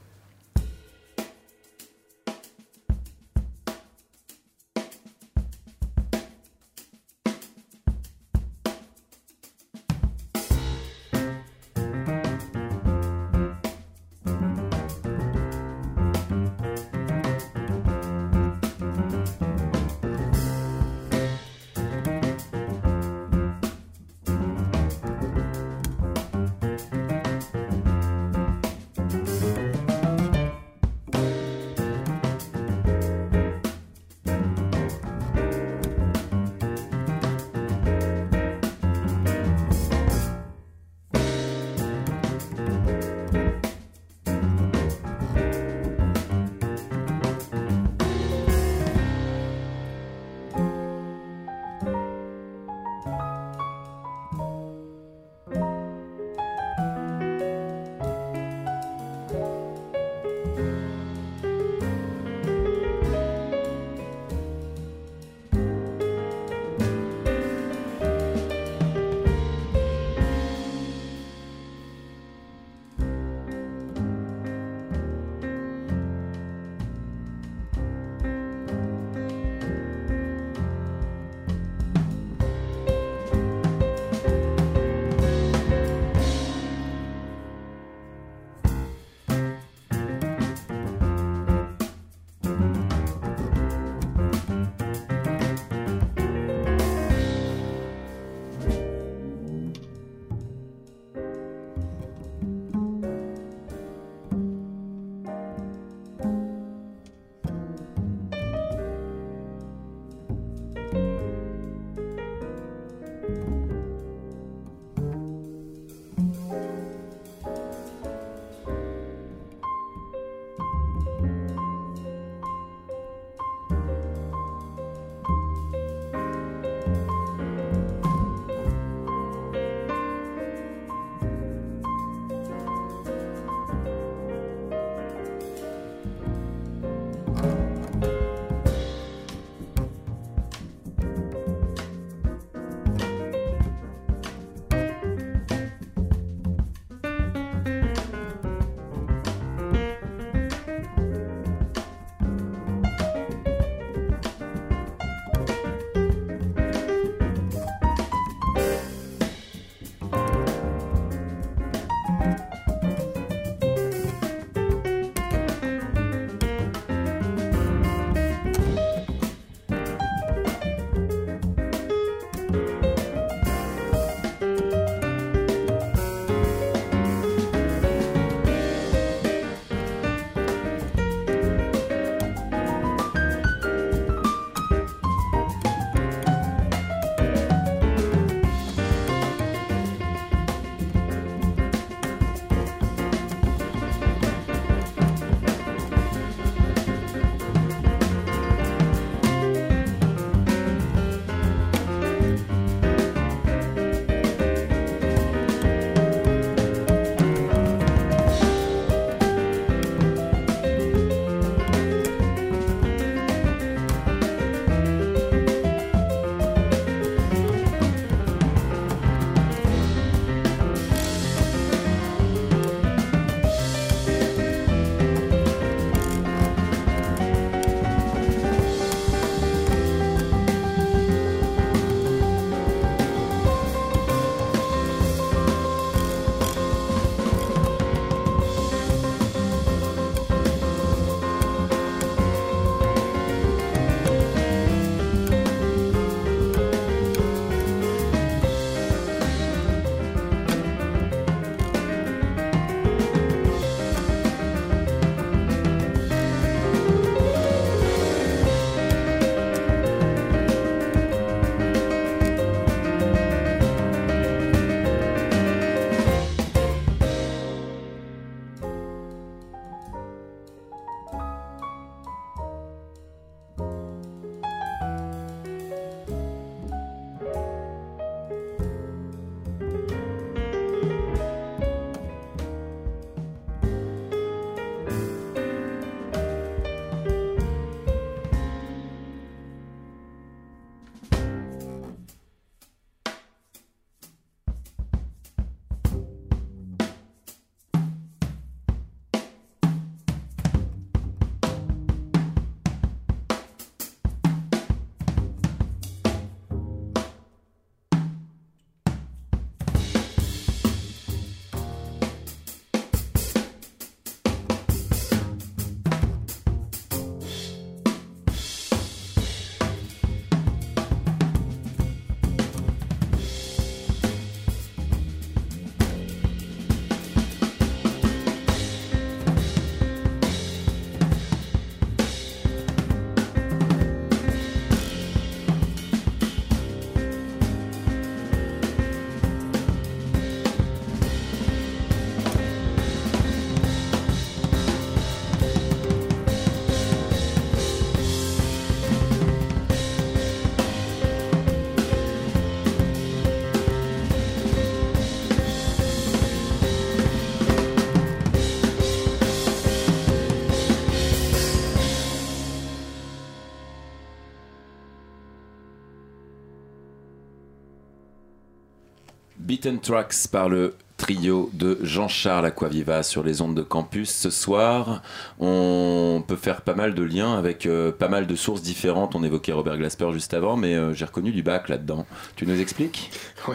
[369.65, 374.11] Beaten Tracks par le trio de Jean-Charles Aquaviva sur les ondes de campus.
[374.11, 375.01] Ce soir,
[375.39, 379.15] on peut faire pas mal de liens avec euh, pas mal de sources différentes.
[379.15, 382.05] On évoquait Robert Glasper juste avant, mais euh, j'ai reconnu du bac là-dedans.
[382.35, 383.09] Tu nous expliques?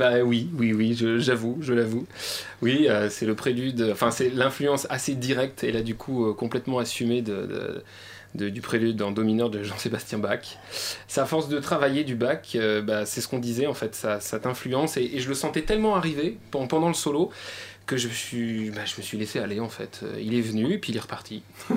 [0.00, 2.06] Bah oui, oui, oui, j'avoue, je l'avoue.
[2.60, 6.78] Oui, euh, c'est le prélude, enfin c'est l'influence assez directe et là du coup complètement
[6.80, 7.82] assumée de-
[8.34, 10.58] de- du prélude en do mineur de Jean-Sébastien Bach.
[11.08, 13.94] C'est à force de travailler du Bach, euh, bah, c'est ce qu'on disait en fait,
[13.94, 17.30] ça, ça t'influence et, et je le sentais tellement arriver pen- pendant le solo
[17.86, 20.00] que je me suis, bah, je me suis laissé aller en fait.
[20.02, 21.42] Euh, Il est venu puis il est reparti.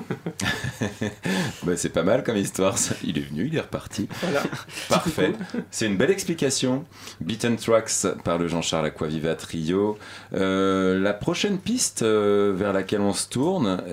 [1.64, 2.78] Bah, C'est pas mal comme histoire.
[2.78, 2.96] ça.
[3.04, 4.08] Il est venu, il est reparti.
[4.22, 4.44] Voilà.
[4.90, 5.34] Parfait.
[5.72, 6.86] C'est une belle explication.
[7.22, 9.98] Beaten Tracks par le Jean-Charles Aquaviva Trio.
[10.34, 13.84] Euh, la prochaine piste euh, vers laquelle on se tourne,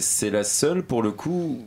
[0.00, 1.64] c'est la seule pour le coup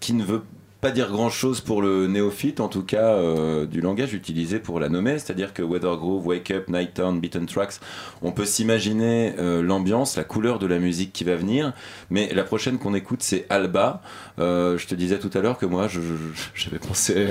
[0.00, 0.42] qui ne veut
[0.80, 4.78] pas dire grand chose pour le néophyte, en tout cas euh, du langage utilisé pour
[4.78, 7.80] la nommer, c'est-à-dire que Weather Groove, Wake Up, Night Town, Beaten Tracks,
[8.22, 11.72] on peut s'imaginer euh, l'ambiance, la couleur de la musique qui va venir,
[12.10, 14.02] mais la prochaine qu'on écoute c'est Alba.
[14.38, 15.88] Euh, je te disais tout à l'heure que moi
[16.54, 17.26] j'avais pensé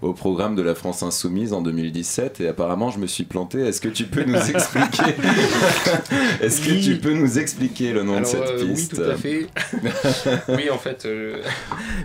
[0.00, 3.58] au programme de la France Insoumise en 2017 et apparemment je me suis planté.
[3.58, 5.16] Est-ce que tu peux nous expliquer?
[6.40, 6.80] Est-ce que Oui.
[6.84, 8.94] tu peux nous expliquer le nom de cette euh, oui, piste?
[8.94, 9.48] tout à fait.
[10.48, 11.08] oui, en fait.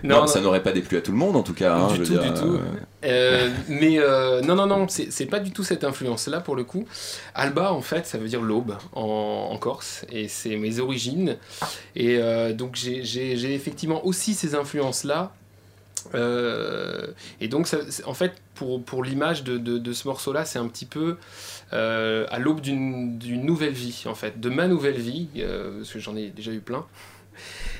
[0.02, 1.74] Non, ça n'aurait pas déplu à tout le monde en tout cas.
[1.74, 2.54] hein, Du je veux tout, dire, du tout.
[2.54, 2.58] euh,
[3.04, 6.86] Euh, mais euh, non, non, non, c'est pas du tout cette influence-là pour le coup.
[7.34, 11.36] Alba, en fait, ça veut dire l'aube en, en Corse, et c'est mes origines.
[11.96, 15.32] Et euh, donc j'ai- effectivement aussi ces influences-là.
[17.40, 20.68] Et donc, ça- en fait, pour, pour l'image de, de- de ce morceau-là, c'est un
[20.68, 21.16] petit peu
[21.72, 25.28] à l'aube d'une nouvelle vie, en fait, de ma nouvelle vie,
[25.78, 26.84] parce que j'en ai déjà eu plein.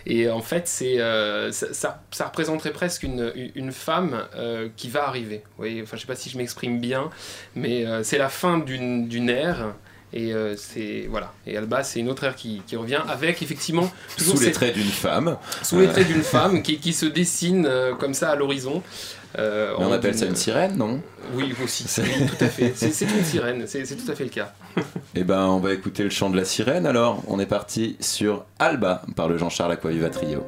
[0.06, 4.88] Et en fait, c'est, euh, ça, ça- ça représenterait presque une, une femme euh, qui
[4.88, 5.42] va arriver.
[5.44, 7.10] Vous voyez, enfin, je sais pas si je m'exprime bien,
[7.54, 9.74] mais euh, c'est la fin d'une, d'une ère.
[10.12, 11.32] Et c'est voilà.
[11.46, 13.88] Et Alba, c'est une autre ère qui, qui revient avec effectivement
[14.18, 15.36] toujours sous les cette- traits d'une femme.
[15.62, 17.70] sous les traits d'une femme qui, qui se dessine
[18.00, 18.82] comme ça à l'horizon.
[19.38, 21.00] On appelle ça une sirène, non?
[21.34, 21.86] Oui, aussi.
[21.98, 22.72] Oui, tout à fait.
[22.74, 23.64] C'est, c'est une sirène.
[23.68, 24.52] C'est, c'est tout à fait le cas.
[25.14, 27.22] Eh ben, on va écouter le chant de la sirène alors.
[27.26, 30.44] On est parti sur Alba par le Jean-Charles Aquaviva Trio.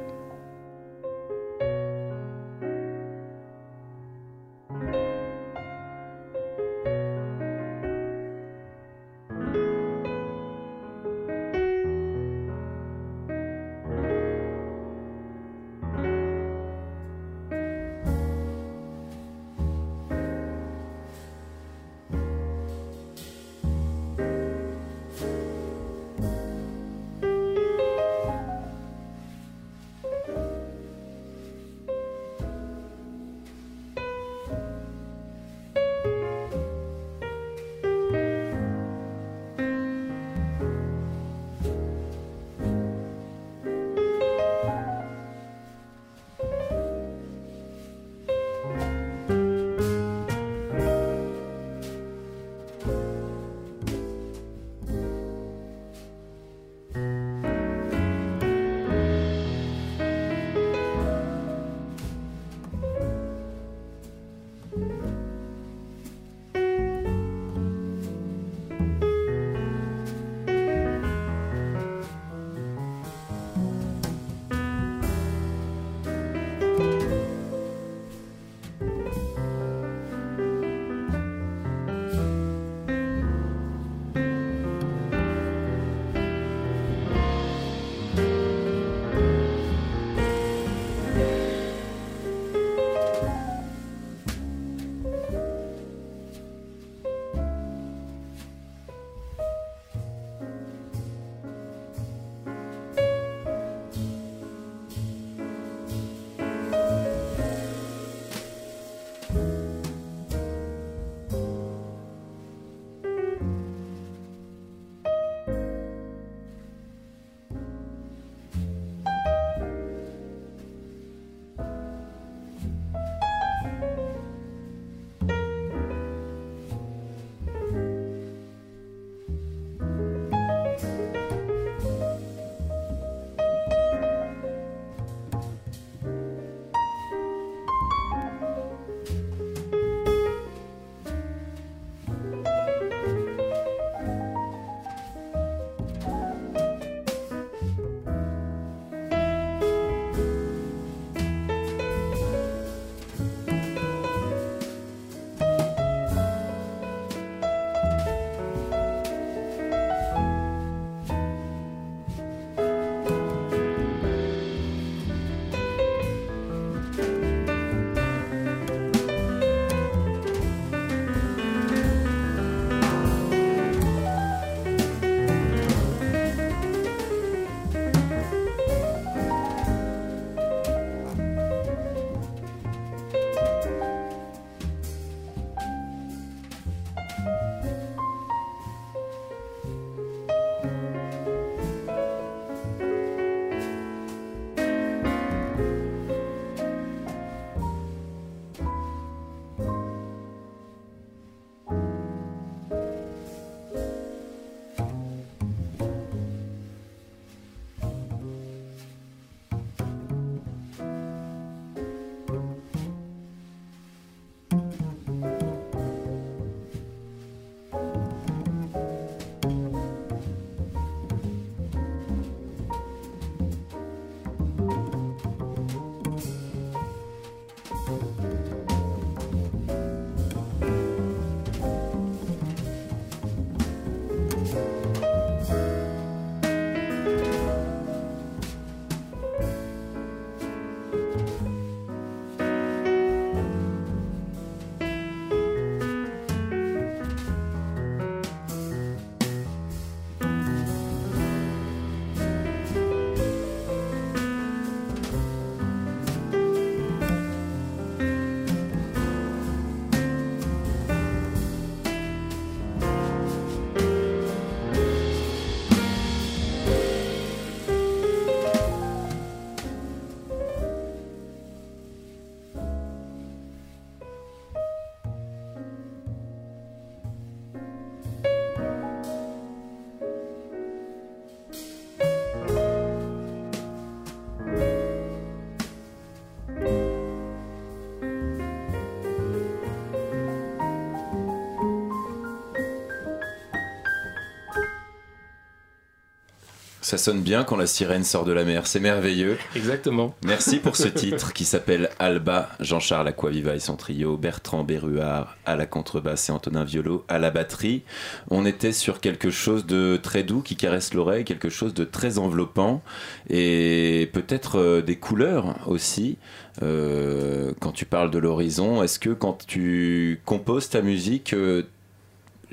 [296.93, 299.39] Ça sonne bien quand la sirène sort de la mer, c'est merveilleux.
[299.55, 300.13] Exactement.
[300.23, 305.55] Merci pour ce titre qui s'appelle Alba, Jean-Charles Aquaviva et son trio, Bertrand Berruard à
[305.55, 307.81] la contrebasse et Antonin Violo à la batterie.
[308.29, 312.19] On était sur quelque chose de très doux qui caresse l'oreille, quelque chose de très
[312.19, 312.83] enveloppant
[313.27, 316.19] et peut-être euh, des couleurs aussi.
[316.61, 321.63] Euh, quand tu parles de l'horizon, est-ce que quand tu composes ta musique, euh,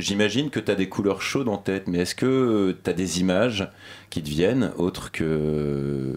[0.01, 3.21] J'imagine que tu as des couleurs chaudes en tête, mais est-ce que tu as des
[3.21, 3.69] images
[4.09, 6.15] qui te viennent autres que,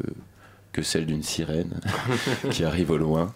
[0.71, 1.79] que celles d'une sirène
[2.51, 3.33] qui arrive au loin?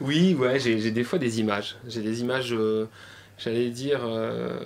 [0.00, 1.76] Oui, ouais, j'ai des fois des images.
[1.86, 2.86] J'ai des images, euh,
[3.38, 4.58] j'allais dire, euh,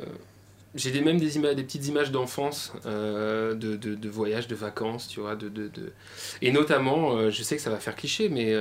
[0.74, 4.54] j'ai des, même des, images, des petites images d'enfance, euh, de, de, de voyages, de
[4.54, 5.36] vacances, tu vois.
[5.36, 5.70] De, de,
[6.40, 8.54] Et notamment, je sais que ça va faire cliché, mais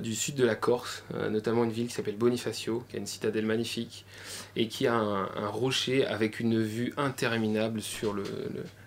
[0.00, 3.46] du sud de la Corse, notamment une ville qui s'appelle Bonifacio, qui a une citadelle
[3.46, 4.04] magnifique
[4.56, 8.24] et qui a un, rocher avec une vue interminable sur le,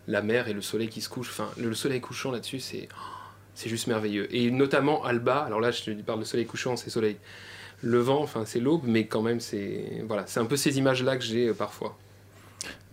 [0.07, 1.29] la mer et le soleil qui se couche.
[1.29, 2.89] Enfin, le soleil couchant là-dessus, c'est
[3.55, 4.33] c'est juste merveilleux.
[4.35, 7.17] Et notamment Alba, alors là je parle de soleil couchant, c'est soleil
[7.81, 11.23] levant, enfin c'est l'aube, mais quand même c'est voilà, c'est un peu ces images-là que
[11.23, 11.97] j'ai euh, parfois.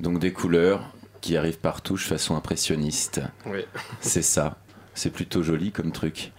[0.00, 3.20] Donc des couleurs qui arrivent par touche façon impressionniste.
[3.46, 3.60] Oui.
[4.00, 4.58] c'est ça.
[4.94, 6.32] C'est plutôt joli comme truc.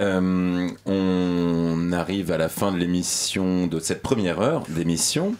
[0.00, 5.36] Euh, on arrive à la fin de l'émission, de cette première heure d'émission.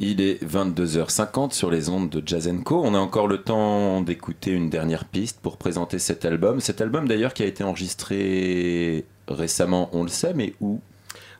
[0.00, 2.82] Il est 22h50 sur les ondes de Jazz Co.
[2.84, 6.60] On a encore le temps d'écouter une dernière piste pour présenter cet album.
[6.60, 10.80] Cet album d'ailleurs qui a été enregistré récemment, on le sait, mais où?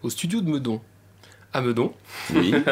[0.02, 0.80] Au studio de Meudon.
[1.52, 1.92] À Meudon.
[2.34, 2.54] Oui.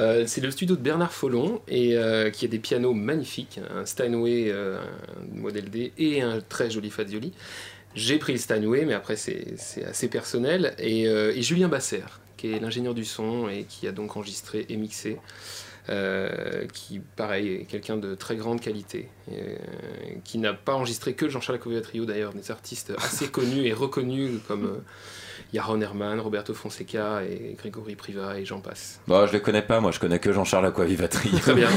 [0.00, 3.86] Euh, c'est le studio de Bernard Follon et euh, qui a des pianos magnifiques, un
[3.86, 4.80] Steinway un
[5.32, 7.32] modèle D et un très joli Fazioli.
[7.96, 10.76] J'ai pris le Steinway, mais après c'est assez personnel.
[10.80, 12.04] Euh, et, Julien Basser,
[12.36, 15.18] qui est l'ingénieur du son et qui a donc enregistré et mixé.
[15.88, 19.54] Euh, qui, pareil, est quelqu'un de très grande qualité, euh,
[20.24, 24.82] qui n'a pas enregistré que Jean-Charles Trio d'ailleurs, des artistes assez connus et reconnus comme
[25.52, 29.00] Yaron Herman, Roberto Fonseca et Grégory Priva et j'en passe.
[29.06, 31.30] Bon, je les connais pas, moi je connais que Jean-Charles Aquavivatri.
[31.40, 31.68] Très bien.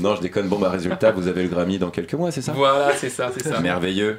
[0.00, 0.48] non, je déconne.
[0.48, 2.52] Bon, bah résultat, vous avez le Grammy dans quelques mois, c'est ça?
[2.52, 3.60] Voilà, c'est ça, c'est ça.
[3.60, 4.18] Merveilleux.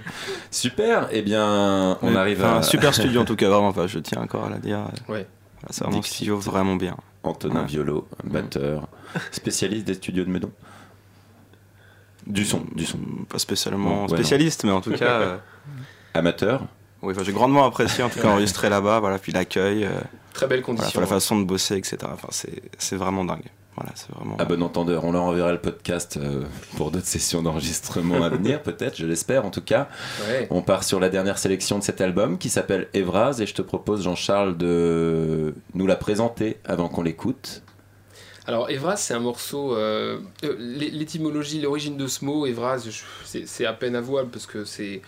[0.49, 2.57] Super, eh bien, on arrive à.
[2.57, 4.79] Un super studio en tout cas, vraiment, enfin, je tiens encore à la dire.
[5.07, 5.27] Ouais.
[5.69, 6.95] C'est vraiment un studio vraiment bien.
[7.23, 8.87] Antonin Violo, batteur,
[9.31, 10.51] spécialiste des studios de Meudon.
[12.25, 12.99] Du son, du son.
[13.27, 15.19] Pas spécialement spécialiste, mais en tout cas.
[15.19, 15.37] Euh,
[16.15, 16.63] Amateur
[17.01, 19.85] oui, j'ai grandement apprécié en tout cas enregistrer là-bas, voilà, puis l'accueil.
[19.85, 19.89] Euh,
[20.33, 20.99] Très belle condition.
[20.99, 21.97] la façon de bosser, etc.
[22.13, 22.29] Enfin,
[22.77, 23.49] c'est vraiment dingue.
[23.75, 24.35] Voilà, c'est vraiment.
[24.37, 26.43] À bon entendeur, on leur enverra le podcast euh,
[26.75, 29.87] pour d'autres sessions d'enregistrement à venir, peut-être, je l'espère en tout cas.
[30.49, 33.61] On part sur la dernière sélection de cet album qui s'appelle Evraz et je te
[33.61, 37.63] propose, Jean-Charles, de nous la présenter avant qu'on l'écoute.
[38.47, 39.75] Alors Evraz, c'est un morceau.
[39.75, 42.89] Euh, l'étymologie, l'origine de ce mot, Evraz,
[43.23, 45.01] c'est à peine avouable parce que c'est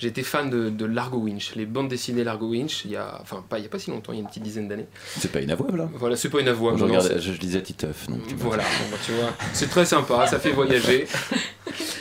[0.00, 3.44] J'étais fan de, de, Largo Winch, les bandes dessinées Largo Winch, il y a, enfin,
[3.46, 4.86] pas, il y a pas si longtemps, il y a une petite dizaine d'années.
[5.18, 6.78] C'est pas inavouable, là Voilà, c'est pas inavouable.
[6.78, 8.08] Je, regarde, je, lisais Titeuf.
[8.08, 11.06] Donc voilà, bah, tu vois, c'est très sympa, ça fait voyager.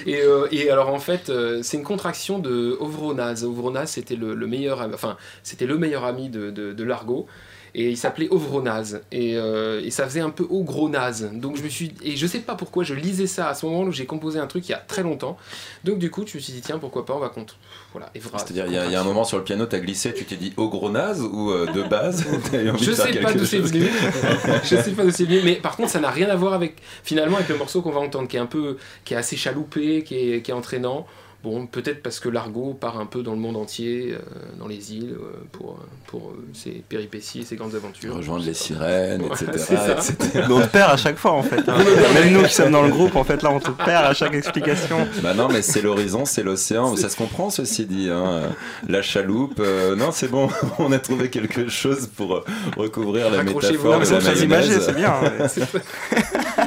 [0.06, 3.44] Et, euh, et alors, en fait, euh, c'est une contraction de Ovronaz.
[3.44, 7.28] Ovronaz, c'était le, meilleur, enfin, c'était le meilleur ami de, de, de Largo
[7.76, 9.02] et il s'appelait Ovronaz.
[9.12, 11.30] Et, euh, et, ça faisait un peu Ogronaz.
[11.34, 13.82] Donc je me suis et je sais pas pourquoi je lisais ça à ce moment
[13.82, 15.38] où j'ai composé un truc il y a très longtemps.
[15.84, 17.58] Donc du coup je me suis dit tiens pourquoi pas on va contre
[17.92, 20.36] voilà c'est-à-dire il y, a un moment sur le piano tu as glissé tu t'es
[20.36, 22.26] dit Ogronaz ou euh, de base?
[22.82, 23.88] Je sais pas d'où c'est venu.
[24.64, 26.76] Je sais pas d'où c'est venu mais par contre ça n'a rien à voir avec
[27.04, 30.04] finalement avec le morceau qu'on va entendre qui est un peu qui est assez chaloupé
[30.04, 31.08] qui est, qui est entraînant
[31.42, 34.20] Bon, peut-être parce que l'argot part un peu dans le monde entier, euh,
[34.60, 38.14] dans les îles, euh, pour, pour euh, ses péripéties, ses grandes aventures.
[38.14, 39.48] Rejoindre les sirènes, etc.,
[40.36, 41.62] Mais on te perd à chaque fois, en fait.
[41.70, 41.78] Hein.
[42.14, 44.34] Même nous qui sommes dans le groupe, en fait, là, on te perd à chaque
[44.34, 45.08] explication.
[45.24, 46.98] Bah non, mais c'est l'horizon, c'est l'océan.
[46.98, 48.10] Ça se comprend, ceci dit.
[48.10, 48.50] Hein.
[48.90, 49.62] La chaloupe,
[49.98, 52.44] non, c'est bon, on a trouvé quelque chose pour
[52.76, 55.14] recouvrir la métaphore de la c'est bien.
[55.14, 55.48] Hein,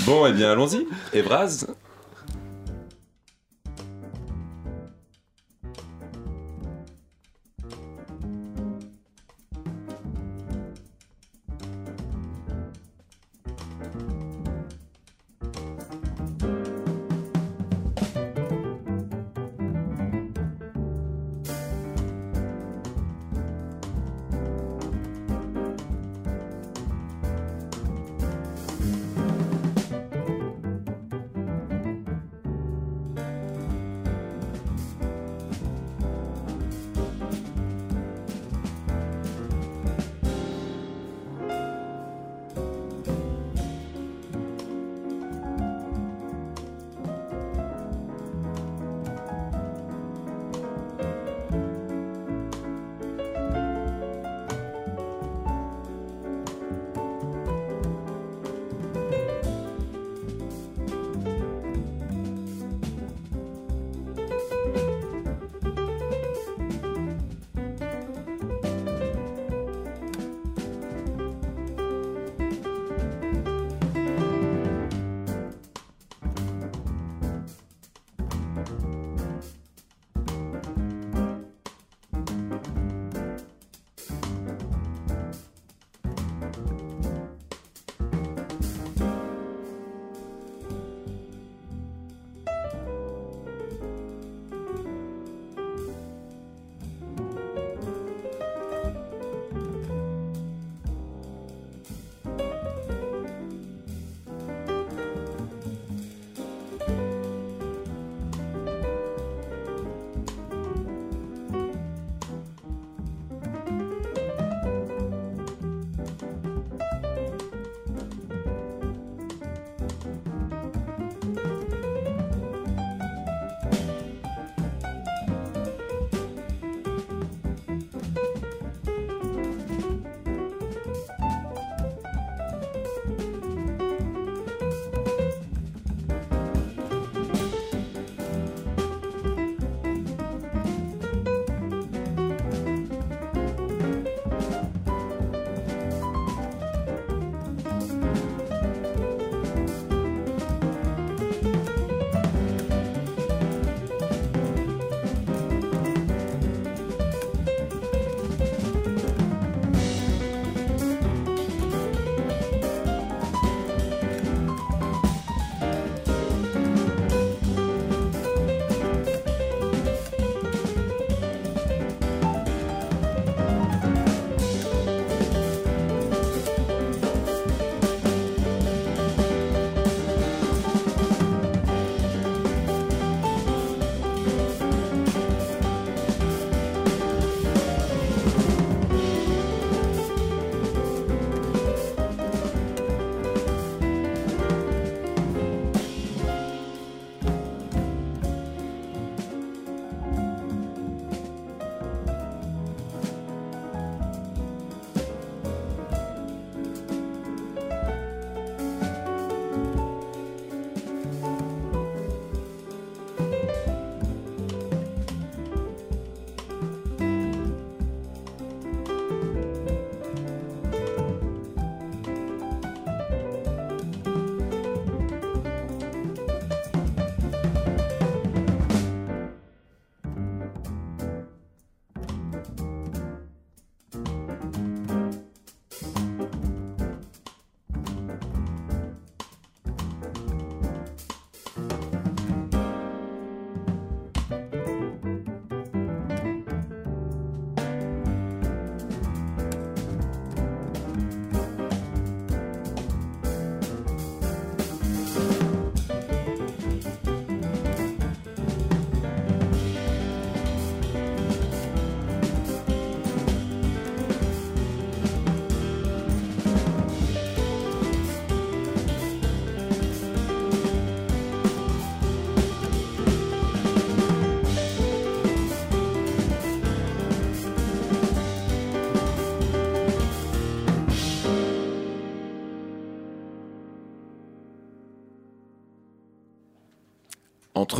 [0.00, 0.86] bon, eh bien, allons-y.
[1.14, 1.64] Evraz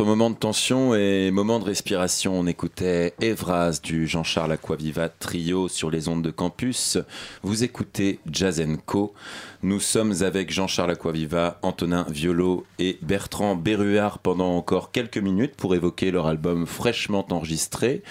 [0.01, 5.67] Entre moments de tension et moments de respiration, on écoutait Evras du Jean-Charles Aquaviva trio
[5.67, 6.97] sur les ondes de campus.
[7.43, 9.13] Vous écoutez Jazz Co.
[9.61, 15.75] Nous sommes avec Jean-Charles Aquaviva, Antonin Violo et Bertrand Berruard pendant encore quelques minutes pour
[15.75, 18.01] évoquer leur album fraîchement enregistré.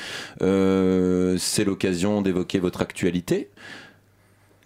[0.42, 3.50] Euh, C'est l'occasion d'évoquer votre actualité.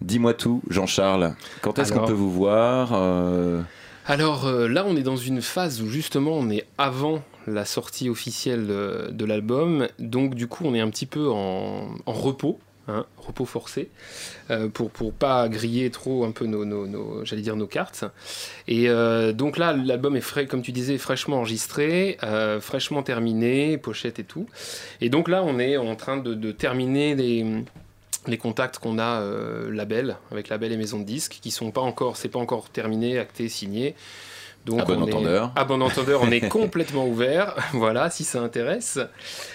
[0.02, 1.34] Dis-moi tout, Jean-Charles.
[1.62, 3.62] Quand est-ce qu'on peut vous voir euh,
[4.06, 8.08] Alors euh, là, on est dans une phase où justement on est avant la sortie
[8.08, 12.58] officielle euh, de l'album, donc du coup on est un petit peu en, repos.
[12.88, 13.88] hein, repos forcé
[14.50, 18.04] euh, pour pour pas griller trop un peu nos, nos- j'allais dire nos cartes
[18.68, 18.88] et
[19.32, 22.18] donc là l'album est frais comme tu disais fraîchement enregistré
[22.60, 24.46] fraîchement terminé pochette et tout
[25.00, 27.46] et donc là on est en train de terminer les
[28.28, 31.80] les contacts qu'on a euh, label avec label et maison de disques qui sont pas
[31.82, 33.94] encore c'est pas encore terminé acté signé
[34.66, 35.52] donc À bon est- entendeur.
[35.56, 38.98] à bon entendeur on est complètement ouvert voilà si ça intéresse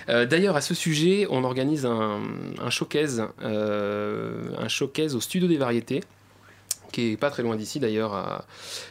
[0.08, 2.20] Euh, d'ailleurs à ce sujet on organise un,
[2.62, 6.02] un showcase euh, un showcase au studio des variétés
[6.92, 8.46] qui est pas très loin d'ici d'ailleurs, à-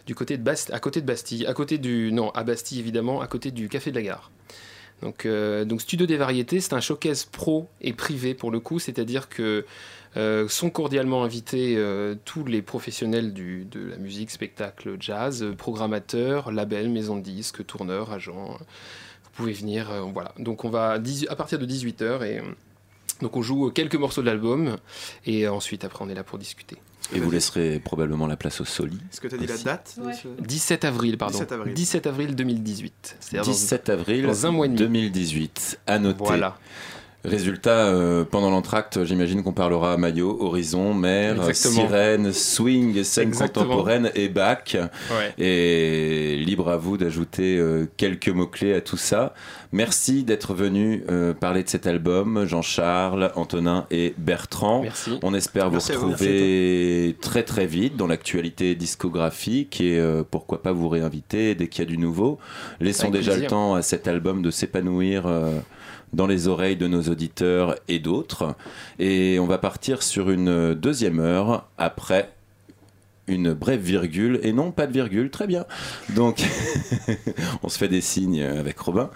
[0.06, 3.20] du côté de Bast- à côté de Bastille, à côté du non à Bastille évidemment,
[3.20, 4.30] à côté du Café de la Gare.
[5.02, 8.78] Donc, euh, donc Studio des Variétés, c'est un showcase pro et privé pour le coup,
[8.78, 9.64] c'est-à-dire que
[10.16, 16.90] euh, sont cordialement invités euh, tous les professionnels de la musique, spectacle, jazz, programmateurs, labels,
[16.90, 18.58] maisons de disques, tourneurs, agents.
[19.24, 20.34] Vous pouvez venir, voilà.
[20.38, 22.40] Donc on va à 18 à partir de 18h et
[23.20, 24.76] donc on joue quelques morceaux de l'album
[25.26, 26.76] et ensuite après on est là pour discuter.
[27.14, 28.98] Et vous laisserez probablement la place au Soli.
[29.10, 29.64] Est-ce que tu as dit la Aussi.
[29.64, 30.12] date de Ouais.
[30.12, 31.32] ce- 17 avril, pardon.
[31.38, 31.72] 17 avril.
[31.74, 33.16] 17 avril 2018.
[33.20, 34.78] C'est-à-dire dans- 17 avril dans un mois et demi.
[34.78, 35.80] 2018.
[35.86, 36.18] À noter.
[36.18, 36.58] Voilà.
[37.24, 41.88] Résultat, euh, pendant l'entracte, j'imagine qu'on parlera maillot, horizon, mer, Exactement.
[41.88, 43.64] sirène, swing, scène Exactement.
[43.66, 44.76] contemporaine et bac.
[45.10, 45.34] Ouais.
[45.44, 49.34] Et libre à vous d'ajouter euh, quelques mots-clés à tout ça.
[49.72, 54.82] Merci d'être venu euh, parler de cet album, Jean-Charles, Antonin et Bertrand.
[54.82, 55.18] Merci.
[55.22, 56.06] On espère Merci vous vous.
[56.12, 61.84] retrouver très très vite dans l'actualité discographique et euh, pourquoi pas vous réinviter dès qu'il
[61.84, 62.38] y a du nouveau.
[62.80, 63.44] Laissons Avec déjà plaisir.
[63.44, 65.58] le temps à cet album de s'épanouir euh,
[66.14, 68.54] dans les oreilles de nos auditeurs et d'autres.
[68.98, 72.30] Et on va partir sur une deuxième heure après
[73.28, 75.64] une brève virgule et non pas de virgule, très bien.
[76.10, 76.42] Donc
[77.62, 79.10] on se fait des signes avec Robin.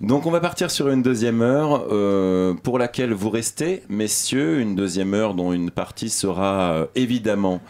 [0.00, 4.74] Donc on va partir sur une deuxième heure euh, pour laquelle vous restez, messieurs, une
[4.74, 7.60] deuxième heure dont une partie sera euh, évidemment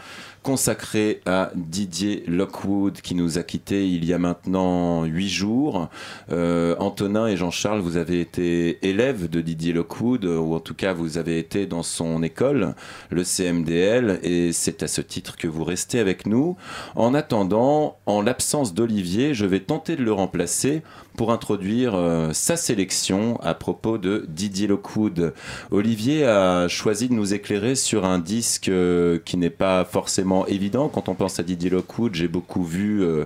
[0.45, 5.89] consacrée à Didier Lockwood qui nous a quittés il y a maintenant huit jours.
[6.31, 10.93] Euh, Antonin et Jean-Charles, vous avez été élèves de Didier Lockwood, ou en tout cas
[10.93, 12.75] vous avez été dans son école,
[13.09, 16.55] le CMDL, et c'est à ce titre que vous restez avec nous.
[16.95, 20.83] En attendant, en l'absence d'Olivier, je vais tenter de le remplacer
[21.15, 25.33] pour introduire euh, sa sélection à propos de Didier Lockwood.
[25.71, 30.89] Olivier a choisi de nous éclairer sur un disque euh, qui n'est pas forcément évident.
[30.89, 33.25] Quand on pense à Didier Lockwood, j'ai beaucoup vu euh,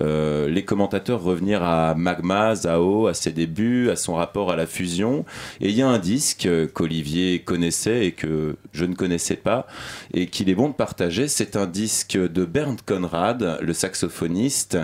[0.00, 5.24] les commentateurs revenir à Magma, Zao, à ses débuts, à son rapport à la fusion.
[5.60, 9.66] Et il y a un disque euh, qu'Olivier connaissait et que je ne connaissais pas
[10.12, 11.28] et qu'il est bon de partager.
[11.28, 14.78] C'est un disque de Bernd Conrad, le saxophoniste,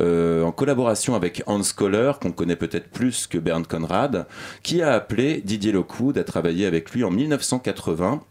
[0.00, 4.26] euh, en collaboration avec Hans Kohler, qu'on connaît peut-être plus que Bernd Conrad,
[4.62, 8.22] qui a appelé Didier Lockwood à travailler avec lui en 1980.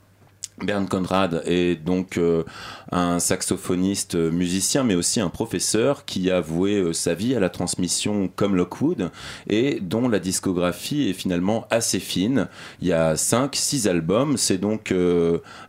[0.61, 2.43] Bernd Conrad est donc euh,
[2.91, 7.39] un saxophoniste euh, musicien, mais aussi un professeur qui a voué euh, sa vie à
[7.39, 9.09] la transmission comme Lockwood
[9.49, 12.47] et dont la discographie est finalement assez fine.
[12.81, 14.93] Il y a 5-6 albums, c'est donc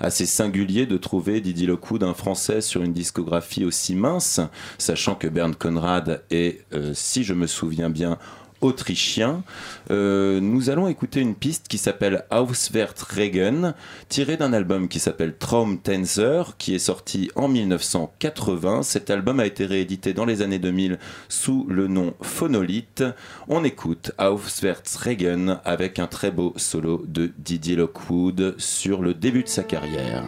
[0.01, 4.41] assez singulier de trouver Didier Lockwood, un Français, sur une discographie aussi mince,
[4.79, 8.19] sachant que Bernd Conrad est, si je me souviens bien,
[8.65, 9.45] autrichien.
[9.91, 13.75] Euh, nous allons écouter une piste qui s'appelle Auswärtsregen,
[14.09, 18.83] tirée d'un album qui s'appelle Traumtänzer, qui est sorti en 1980.
[18.83, 20.99] Cet album a été réédité dans les années 2000
[21.29, 23.05] sous le nom Phonolite.
[23.49, 29.49] On écoute Auswärtsregen avec un très beau solo de Didier Lockwood sur le début de
[29.49, 30.25] sa carrière.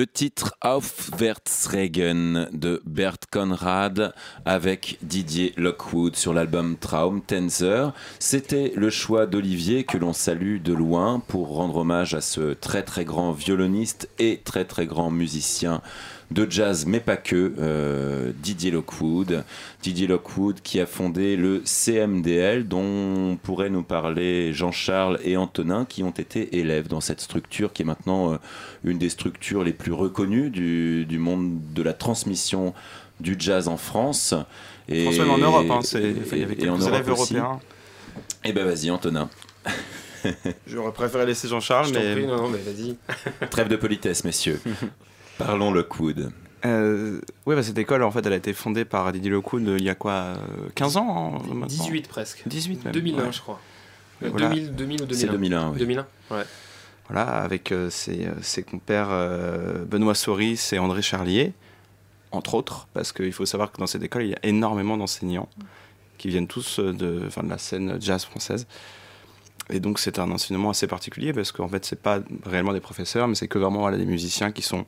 [0.00, 4.12] Le titre Aufwärtsregen de Bert Conrad
[4.44, 7.92] avec Didier Lockwood sur l'album Traum Tänzer.
[8.18, 12.82] C'était le choix d'Olivier que l'on salue de loin pour rendre hommage à ce très
[12.82, 15.80] très grand violoniste et très très grand musicien
[16.32, 19.44] de jazz, mais pas que, euh, Didier Lockwood.
[19.82, 26.04] Didier Lockwood qui a fondé le CMDL, dont pourraient nous parler Jean-Charles et Antonin, qui
[26.04, 28.36] ont été élèves dans cette structure qui est maintenant euh,
[28.84, 32.74] une des structures les plus reconnues du monde de la transmission
[33.20, 34.34] du jazz en France.
[34.88, 37.60] Et, France même en Europe, hein, il y avait quelques élèves européens.
[38.44, 39.28] Eh ben vas-y Antonin.
[40.66, 42.12] J'aurais préféré laisser Jean-Charles, mais...
[42.12, 42.96] Prie, non, non, mais vas-y.
[43.50, 44.60] Trêve de politesse, messieurs.
[45.38, 46.32] Parlons Lockwood.
[46.66, 49.84] Euh, oui, bah, cette école, en fait, elle a été fondée par Didier Lockwood il
[49.84, 50.34] y a quoi
[50.74, 52.42] 15 euh, ans hein, 18 presque.
[52.46, 52.92] 18 même.
[52.92, 53.60] 2001, je crois.
[54.22, 55.78] 2000, 2000 ou 2001 C'est 2001, oui.
[55.78, 56.42] 2001, ouais.
[57.08, 61.54] Voilà, avec euh, ses, ses, compères euh, Benoît Sauris et André Charlier,
[62.32, 65.48] entre autres, parce qu'il faut savoir que dans cette école, il y a énormément d'enseignants
[66.18, 68.66] qui viennent tous de, enfin, de la scène jazz française.
[69.70, 73.28] Et donc c'est un enseignement assez particulier parce qu'en fait c'est pas réellement des professeurs,
[73.28, 74.84] mais c'est que vraiment des musiciens qui sont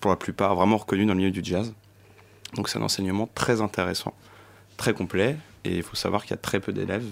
[0.00, 1.74] pour la plupart vraiment reconnus dans le milieu du jazz.
[2.54, 4.14] Donc c'est un enseignement très intéressant,
[4.76, 7.06] très complet, et il faut savoir qu'il y a très peu d'élèves.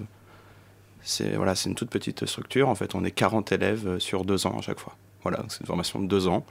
[1.02, 2.68] C'est voilà, c'est une toute petite structure.
[2.68, 4.96] En fait, on est 40 élèves sur deux ans à chaque fois.
[5.22, 6.44] Voilà, c'est une formation de deux ans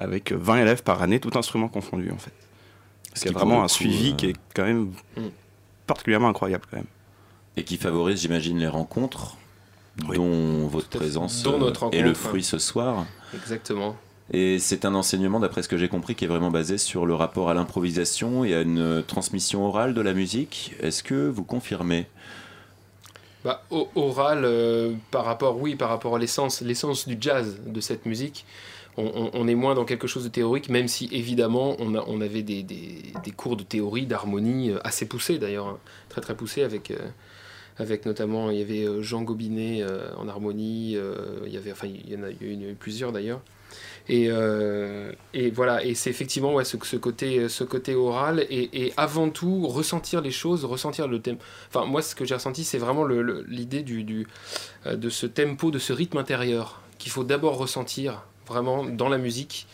[0.00, 2.32] avec 20 élèves par année, tout instrument confondu en fait.
[3.14, 4.14] Ce qui est vraiment un suivi euh...
[4.14, 5.28] qui est quand même mm.
[5.86, 6.86] particulièrement incroyable quand même.
[7.56, 9.36] Et qui favorise, j'imagine, les rencontres
[10.08, 10.16] oui.
[10.16, 13.04] dont votre présence dont notre est le fruit ce soir.
[13.34, 13.96] Exactement.
[14.32, 17.14] Et c'est un enseignement, d'après ce que j'ai compris, qui est vraiment basé sur le
[17.14, 20.74] rapport à l'improvisation et à une transmission orale de la musique.
[20.80, 22.06] Est-ce que vous confirmez?
[23.44, 23.64] Bah,
[23.96, 28.46] oral, euh, par rapport, oui, par rapport à l'essence, l'essence du jazz de cette musique.
[29.02, 32.64] On, est moins dans quelque chose de théorique, même si évidemment on, avait des,
[33.36, 35.78] cours de théorie, d'harmonie euh, assez poussés d'ailleurs, hein,
[36.08, 36.90] très très poussés avec.
[36.90, 36.96] Euh,
[37.80, 41.88] avec notamment il y avait Jean Gobinet euh, en harmonie, euh, il y avait enfin
[41.88, 43.40] il y en a, eu plusieurs d'ailleurs.
[44.08, 45.12] Et, euh,
[45.54, 51.20] voilà, et c'est effectivement ce, côté, oral et, avant tout ressentir les choses, ressentir le
[51.20, 51.36] thème.
[51.68, 56.18] Enfin, moi, ce que j'ai ressenti, c'est vraiment l'idée de ce tempo, de ce rythme
[56.18, 59.66] intérieur qu'il faut d'abord ressentir vraiment dans la musique.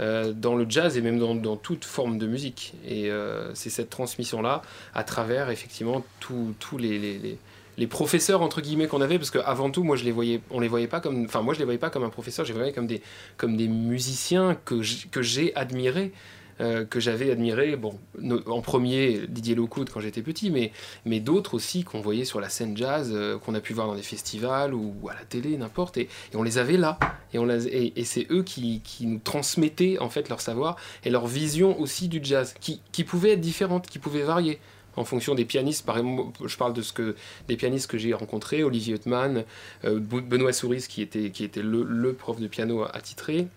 [0.00, 2.72] Euh, dans le jazz et même dans, dans toute forme de musique.
[2.88, 4.62] Et euh, c'est cette transmission-là
[4.94, 7.38] à travers effectivement tous les, les, les,
[7.76, 10.68] les, professeurs entre guillemets qu'on avait, parce qu'avant tout, moi je les voyais, on les
[10.68, 12.72] voyait pas comme, enfin moi je les voyais pas comme un professeur, je les voyais
[12.72, 13.02] comme des,
[13.36, 16.12] comme des musiciens que j'ai admirés.
[16.60, 17.98] Euh, que j'avais admiré, bon,
[18.46, 20.70] en premier Didier Lockwood quand j'étais petit, mais,
[21.06, 23.94] mais d'autres aussi qu'on voyait sur la scène jazz, euh, qu'on a pu voir dans
[23.94, 26.98] des festivals ou à la télé, n'importe, et, on les avait là,
[27.32, 31.10] et, on et, et c'est eux qui, qui, nous transmettaient en fait leur savoir et
[31.10, 34.58] leur vision aussi du jazz, qui, qui pouvait être différente, qui pouvait varier
[34.96, 35.86] en fonction des pianistes.
[35.86, 37.16] Par exemple, je parle de ce que
[37.48, 39.44] des pianistes que j'ai rencontrés, Olivier Huttman,
[39.84, 43.48] euh, Benoît Souris qui était, qui était le, le prof de piano attitré.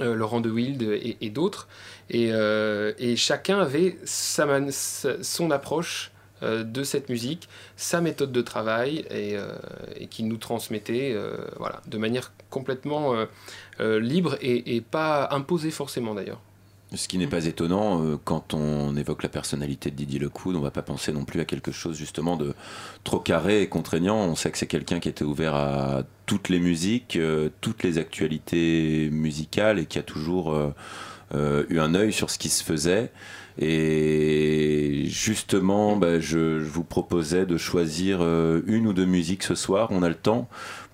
[0.00, 1.68] Euh, Laurent de Wild et, d'autres.
[2.10, 6.10] Et, euh, et, chacun avait sa man, son approche
[6.42, 9.36] euh, de cette musique, sa méthode de travail et,
[10.08, 11.16] qui nous transmettait
[11.86, 13.14] de manière complètement
[13.80, 16.40] libre et pas imposée forcément d'ailleurs.
[16.94, 20.60] Ce qui n'est pas étonnant, euh, quand on évoque la personnalité de Didier Lecoud, on
[20.60, 22.54] ne va pas penser non plus à quelque chose justement de
[23.04, 24.16] trop carré et contraignant.
[24.16, 27.98] On sait que c'est quelqu'un qui était ouvert à toutes les musiques, euh, toutes les
[27.98, 33.12] actualités musicales et qui a toujours euh, eu un œil sur ce qui se faisait.
[33.58, 39.88] Et justement, bah, je, vous proposais de choisir une ou deux musiques ce soir.
[39.90, 40.48] On a le temps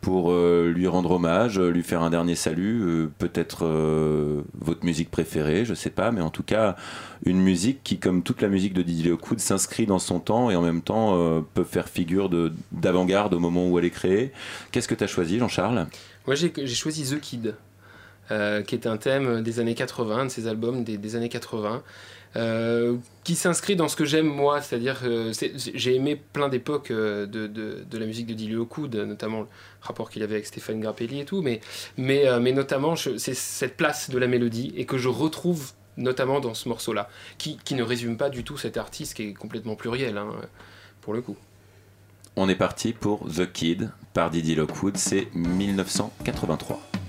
[0.05, 5.11] pour euh, lui rendre hommage, lui faire un dernier salut, euh, peut-être euh, votre musique
[5.11, 6.77] préférée, je sais pas, mais en tout cas
[7.25, 10.57] une musique qui, comme toute la musique de Didier Lecoud, s'inscrit dans son temps et
[10.57, 12.29] en même temps euh, peut faire figure
[12.71, 14.33] d'avant-garde au moment où elle est créée.
[14.73, 15.87] Qu'est-ce que tu as choisi, Jean-Charles?
[16.27, 17.55] Moi, j'ai choisi The Kid,
[18.29, 21.83] qui est un thème des années 80, de ses albums des années 80.
[22.37, 27.27] Euh, qui s'inscrit dans ce que j'aime moi, c'est-à-dire euh, j'ai aimé plein d'époques euh,
[27.27, 29.47] de, de, la musique de Dilio Coude, notamment le
[29.81, 31.61] rapport qu'il avait avec Stéphane Grappelli et tout, mais,
[31.97, 36.41] mais, euh, mais notamment c'est cette place de la mélodie et que je retrouve notamment
[36.41, 37.09] dans ce morceau-là,
[37.39, 40.29] qui, qui, ne résume pas du tout cet artiste qui est complètement pluriel, hein,
[41.01, 41.37] pour le coup.
[42.35, 47.04] On est parti pour The Kid par Didier Lockwood, c'est 1983.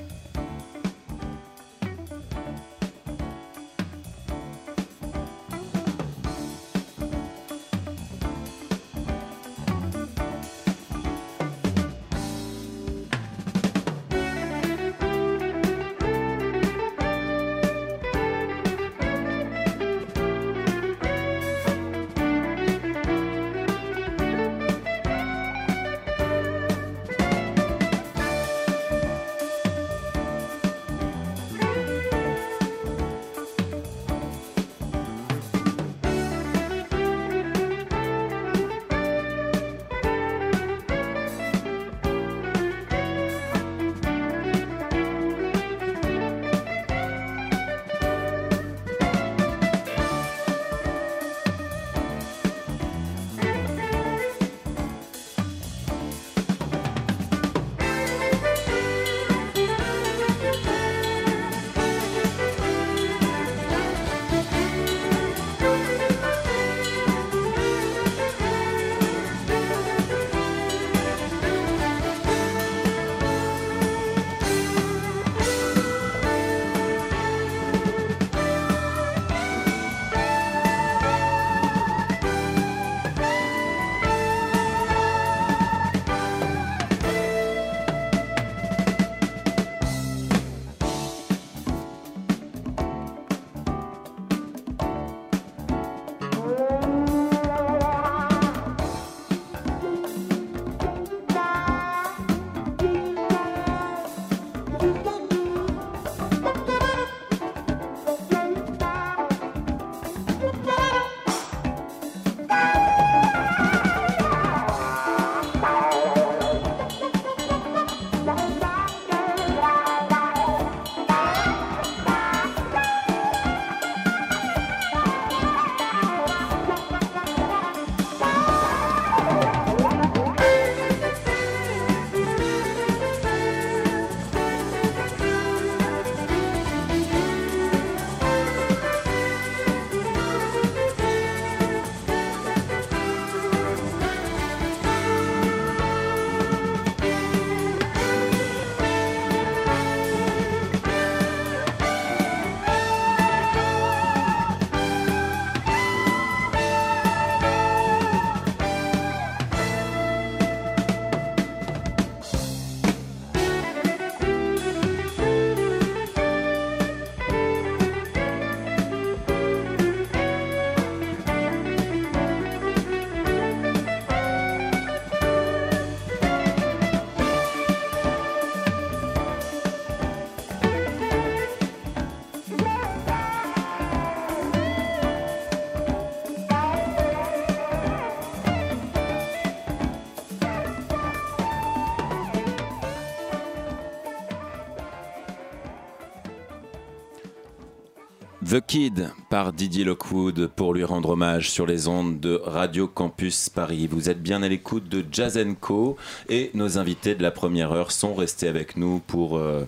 [198.55, 203.49] The Kid par Didier Lockwood pour lui rendre hommage sur les ondes de Radio Campus
[203.49, 203.85] Paris.
[203.91, 205.97] Vous êtes bien à l'écoute de Jazz Co
[206.29, 209.65] et nos invités de la première heure sont restés avec nous pour euh,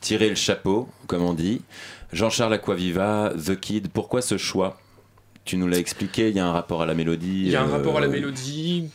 [0.00, 1.62] tirer le chapeau, comme on dit.
[2.12, 4.80] Jean-Charles Aquaviva, The Kid, pourquoi ce choix?
[5.44, 7.42] Tu nous l'as expliqué, il y a un rapport à la mélodie.
[7.44, 8.90] Il y a un rapport à la euh, mélodie,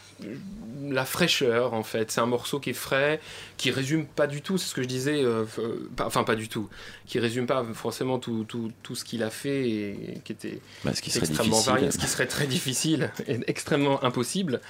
[0.93, 2.11] la fraîcheur en fait.
[2.11, 3.19] C'est un morceau qui est frais,
[3.57, 6.35] qui résume pas du tout, c'est ce que je disais, euh, euh, pas- enfin pas
[6.35, 6.69] du tout,
[7.05, 10.93] qui résume pas forcément tout, tout, tout ce qu'il a fait et qui était bah,
[10.93, 14.61] ce qui extrêmement varié, ce qui serait très difficile et extrêmement impossible.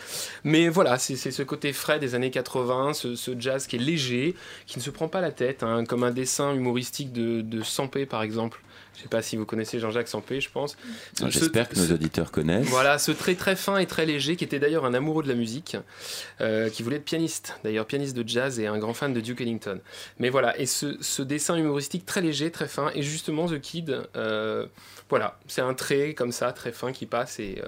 [0.43, 3.79] Mais voilà, c'est c'est ce côté frais des années 80, ce, ce jazz qui est
[3.79, 4.35] léger,
[4.67, 8.05] qui ne se prend pas la tête, hein, comme un dessin humoristique de, de Sampé
[8.05, 8.61] par exemple.
[8.99, 10.75] Je sais pas si vous connaissez Jean-Jacques Sampé, je pense.
[11.21, 12.67] Ah, J'espère que nos auditeurs connaissent.
[12.67, 15.35] voilà, ce trait très fin et très léger, qui était d'ailleurs un amoureux de la
[15.35, 15.77] musique,
[16.41, 19.39] euh, qui voulait être pianiste, d'ailleurs pianiste de jazz et un grand fan de Duke
[19.39, 19.79] Ellington.
[20.19, 24.01] Mais voilà, et ce, ce dessin humoristique très léger, très fin, et justement The Kid,
[24.17, 24.65] euh,
[25.09, 27.61] voilà, c'est un trait comme ça, très fin qui passe et.
[27.63, 27.67] euh,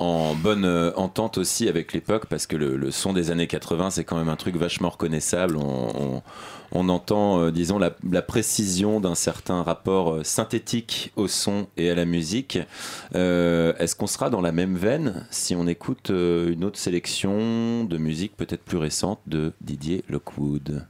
[0.00, 3.90] en bonne euh, entente aussi avec l'époque parce que le, le son des années 80
[3.90, 5.56] c'est quand même un truc vachement reconnaissable.
[5.56, 6.22] On, on-
[6.70, 11.90] on entend euh, disons la, la précision d'un certain rapport euh, synthétique au son et
[11.90, 12.58] à la musique.
[13.14, 17.96] Euh, est-ce qu'on sera dans la même veine si on écoute une autre sélection de
[17.96, 20.84] musique peut-être plus récente de Didier Lockwood?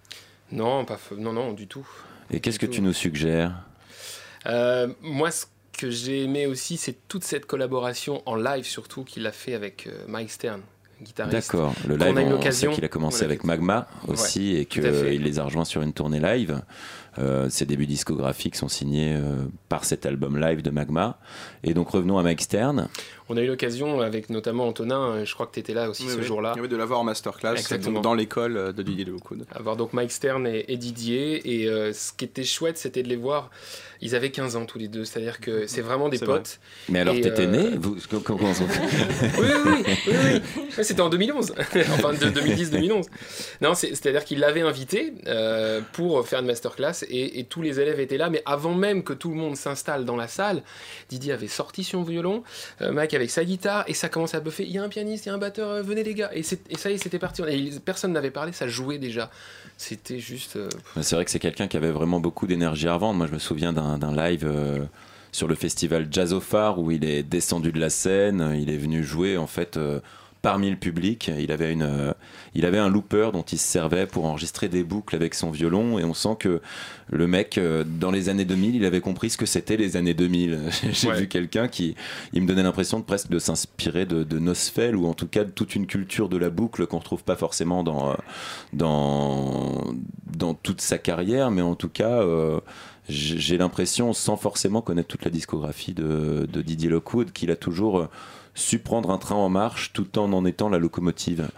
[0.51, 1.86] Non, pas, non, non, du tout.
[2.32, 3.52] et qu'est-ce que tu nous suggères?
[4.44, 5.47] Moi, ce
[5.78, 9.86] que j'ai aimé aussi, c'est toute cette collaboration en live, surtout qu'il a fait avec
[9.86, 10.60] euh, Mike Stern,
[11.00, 11.50] guitariste.
[11.52, 13.44] D'accord, le live, a eu on l'occasion- sait qu'il a commencé avec.
[13.44, 16.60] Magma aussi et qu'il les a rejoints sur une tournée live.
[17.18, 19.35] Euh, ses débuts discographiques sont signés euh,
[19.68, 21.18] par cet album live de Magma.
[21.64, 22.89] Et donc revenons à Mike Stern.
[23.30, 26.05] On a eu l'occasion avec notamment Antonin, euh, je crois que tu étais là aussi
[26.05, 26.24] Oui, ce oui.
[26.24, 26.55] jour-là.
[26.60, 28.01] Oui, de l'avoir en masterclass Exactement.
[28.01, 29.44] dans l'école de Didier Lockwood.
[29.55, 31.62] avoir donc Mike Stern et, et Didier.
[31.62, 33.51] Et euh, ce qui était chouette, c'était de les voir.
[34.01, 36.26] Ils avaient 15 ans tous les deux, c'est-à-dire que c'est vraiment des vrai.
[36.26, 36.60] potes.
[36.89, 38.52] Mais alors, t'étais euh, né vous, comment- comment-
[39.39, 39.72] Oui, oui,
[40.06, 40.40] oui, oui,
[40.85, 43.06] C'était en 2011, enfin de 2010-2011.
[43.60, 48.01] Non, c'est- c'est-à-dire qu'il l'avait invité euh, pour faire une masterclass et, tous les élèves
[48.01, 50.62] étaient là, mais avant même que tout le monde s'installe dans la salle,
[51.09, 52.43] Didier avait sorti son violon,
[52.82, 54.64] euh, Mike avec sa guitare et ça commençait à buffer.
[54.64, 56.30] Il y a un pianiste, il y a un batteur, euh, venez les gars.
[56.35, 56.56] Et, ça
[56.90, 57.43] y est, c'était parti.
[57.48, 59.30] Et personne n'avait parlé, ça jouait déjà.
[59.76, 60.56] C'était juste.
[60.56, 60.68] euh,
[61.01, 63.18] C'est vrai que c'est quelqu'un qui avait vraiment beaucoup d'énergie à revendre.
[63.18, 64.51] Moi, je me souviens d'un live
[65.32, 68.56] sur le festival Jazz au Phare où il est descendu de la scène.
[68.59, 69.78] Il est venu jouer en fait
[70.43, 71.31] parmi le public.
[71.39, 72.12] Il avait, une, euh,
[72.55, 75.98] il avait un looper dont il se servait pour enregistrer des boucles avec son violon.
[75.98, 76.60] Et on sent que
[77.10, 80.15] le mec, euh, dans les années 2000, il avait compris ce que c'était les années
[80.15, 80.60] 2000.
[80.93, 81.20] J'ai Ouais.
[81.20, 81.94] vu quelqu'un qui,
[82.32, 85.44] il me donnait l'impression de presque de s'inspirer de, de Nosfell ou en tout cas
[85.44, 88.15] de toute une culture de la boucle qu'on retrouve pas forcément dans, euh,
[88.73, 89.85] dans,
[90.36, 92.60] dans toute sa carrière, mais en tout cas, euh,
[93.09, 98.06] j'ai l'impression, sans forcément connaître toute la discographie de, de Didier Lockwood, qu'il a toujours
[98.59, 101.48] su prendre un train en marche tout en en étant la locomotive.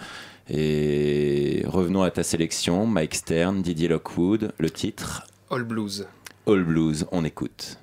[0.49, 6.07] Et revenons à ta sélection, Mike Stern, Didier Lockwood, le titre all blues.
[6.47, 7.79] All Blues, on écoute.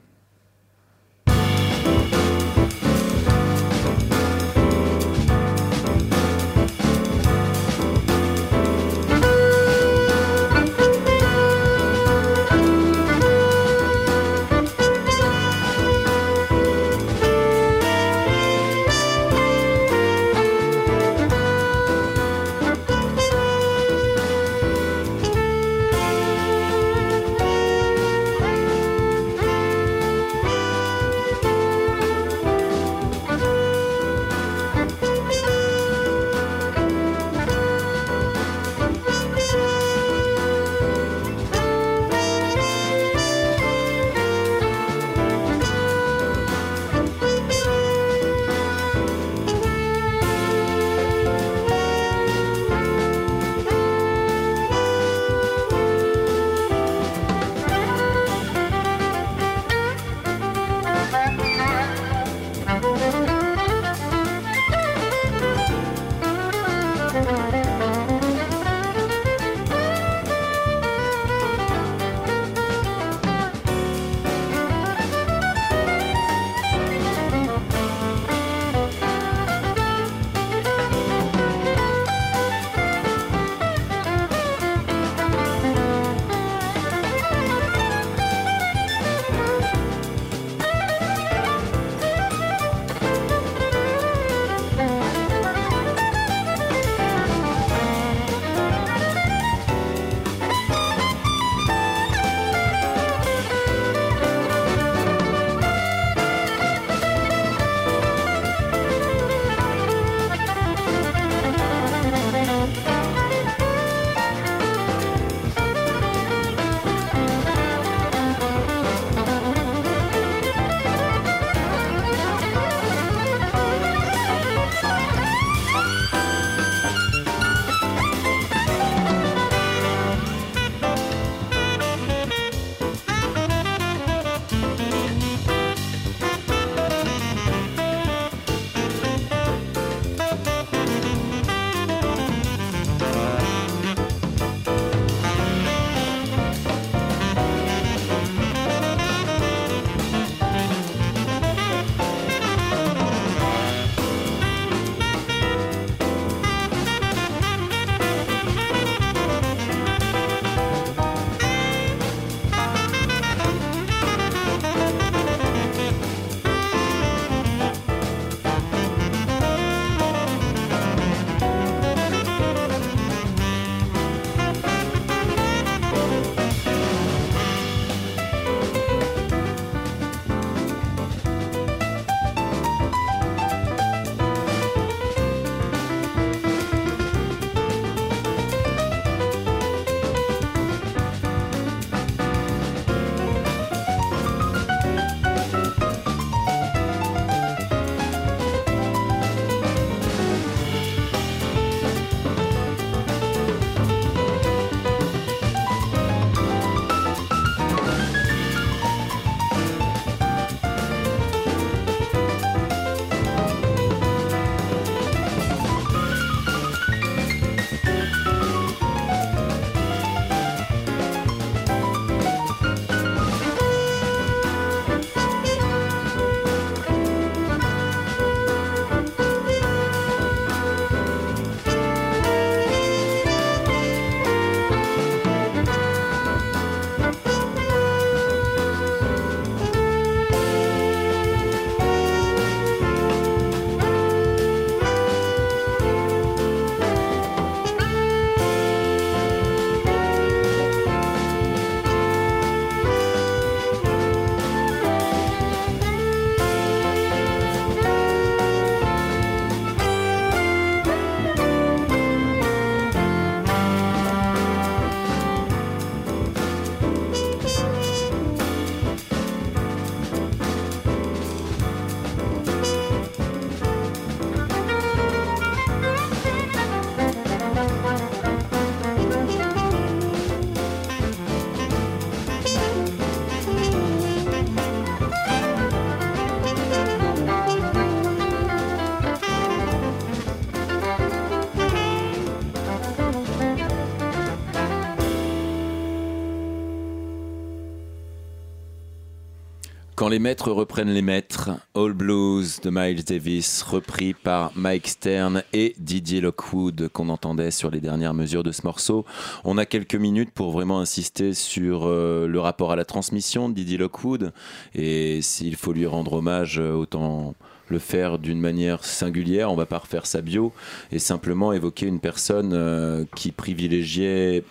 [299.98, 305.42] Quand les maîtres reprennent les maîtres, All Blues de Miles Davis, repris par Mike Stern
[305.54, 309.06] et Didier Lockwood, qu'on entendait sur les dernières mesures de ce morceau.
[309.44, 313.56] On a quelques minutes pour vraiment insister sur euh, le rapport à la transmission de
[313.56, 314.34] Didier Lockwood.
[314.76, 317.34] Et s'il faut lui rendre hommage, euh, autant
[317.68, 319.52] le faire d'une manière singulière.
[319.52, 320.54] On va pas refaire sa bio
[320.92, 324.44] et simplement évoquer une personne euh, qui privilégiait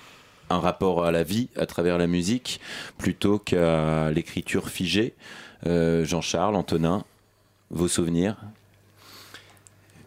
[0.50, 2.60] un rapport à la vie à travers la musique
[2.98, 5.14] plutôt qu'à l'écriture figée.
[5.66, 7.04] Euh, Jean-Charles, Antonin,
[7.70, 8.36] vos souvenirs?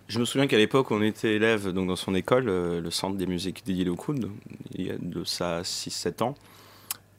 [0.07, 3.15] Je me souviens qu'à l'époque, on était élève donc, dans son école, euh, le centre
[3.15, 4.31] des musiques Didier Lockwood,
[4.73, 6.35] il y a de ça 6-7 ans.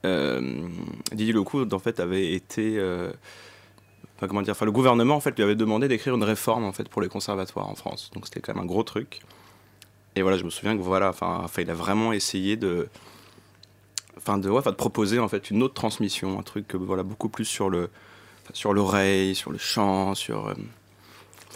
[0.05, 0.67] Euh,
[1.13, 2.77] Didier Lockwood, en fait, avait été.
[2.77, 3.11] euh,
[4.27, 6.89] comment dire, enfin, le gouvernement en fait, lui avait demandé d'écrire une réforme en fait,
[6.89, 8.11] pour les conservatoires en France.
[8.13, 9.21] Donc c'était quand même un gros truc.
[10.15, 12.89] Et voilà, je me souviens que voilà, enfin, enfin, il a vraiment essayé de.
[14.17, 17.03] Enfin, de, ouais, enfin, de proposer en fait une autre transmission, un truc euh, voilà,
[17.03, 17.89] beaucoup plus sur le
[18.53, 20.47] sur l'oreille, sur le chant, sur.
[20.47, 20.53] euh,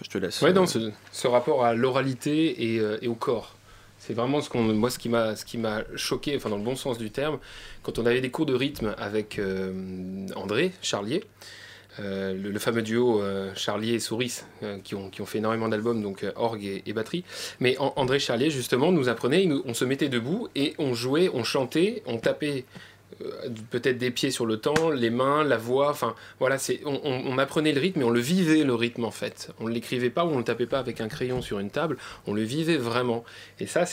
[0.01, 0.41] je te laisse.
[0.41, 3.55] Ouais, euh, non, ce, ce rapport à l'oralité et, euh, et au corps.
[3.99, 6.63] C'est vraiment ce qu'on, moi, ce qui m'a, ce qui m'a choqué, enfin dans le
[6.63, 7.39] bon sens du terme,
[7.81, 9.41] quand on avait des cours de rythme avec
[10.35, 11.23] André Charlier,
[11.99, 15.67] le, le fameux duo euh, Charlier et Souris, euh, qui, ont, qui ont fait énormément
[15.69, 17.23] d'albums, donc euh, orgue et, batterie.
[17.59, 21.43] Mais An- André Charlier, justement, nous apprenait, on se mettait debout et on jouait, on
[21.43, 22.65] chantait, on tapait
[23.21, 26.99] euh, peut-être des pieds sur le temps, les mains, la voix, enfin voilà, c'est, on,
[27.03, 29.51] on- apprenait le rythme et on le vivait le rythme en fait.
[29.59, 31.69] On ne l'écrivait pas ou on ne le tapait pas avec un crayon sur une
[31.69, 31.97] table,
[32.27, 33.23] on le vivait vraiment.
[33.59, 33.85] Et ça,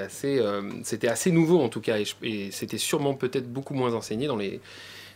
[0.00, 4.26] assez, euh, c'était assez nouveau en tout cas et c'était sûrement peut-être beaucoup moins enseigné
[4.26, 4.60] dans les,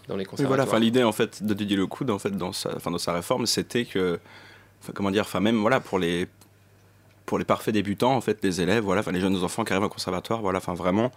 [0.09, 2.91] dans les voilà, enfin l'idée en fait de Didier Lecoud en fait dans sa, enfin,
[2.91, 4.19] dans sa réforme, c'était que,
[4.95, 6.27] comment dire, enfin même voilà pour les
[7.27, 9.91] pour les parfaits débutants en fait, les élèves, voilà, les jeunes enfants qui arrivent au
[9.91, 11.13] conservatoire, voilà, enfin vraiment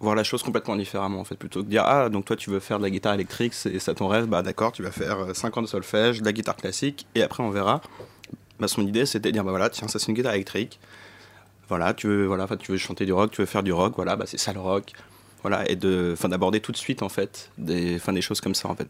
[0.00, 2.50] voir la chose complètement différemment en fait, plutôt que de dire ah donc toi tu
[2.50, 5.34] veux faire de la guitare électrique, c'est ça ton rêve, bah d'accord, tu vas faire
[5.34, 7.80] 5 ans de solfège, de la guitare classique et après on verra.
[8.58, 10.80] Bah, son idée c'était de dire bah voilà tiens ça c'est une guitare électrique,
[11.68, 14.16] voilà tu veux voilà tu veux chanter du rock, tu veux faire du rock, voilà
[14.16, 14.92] bah c'est ça le rock,
[15.42, 18.54] voilà et de enfin d'aborder tout de suite en fait des enfin des choses comme
[18.54, 18.88] ça en fait.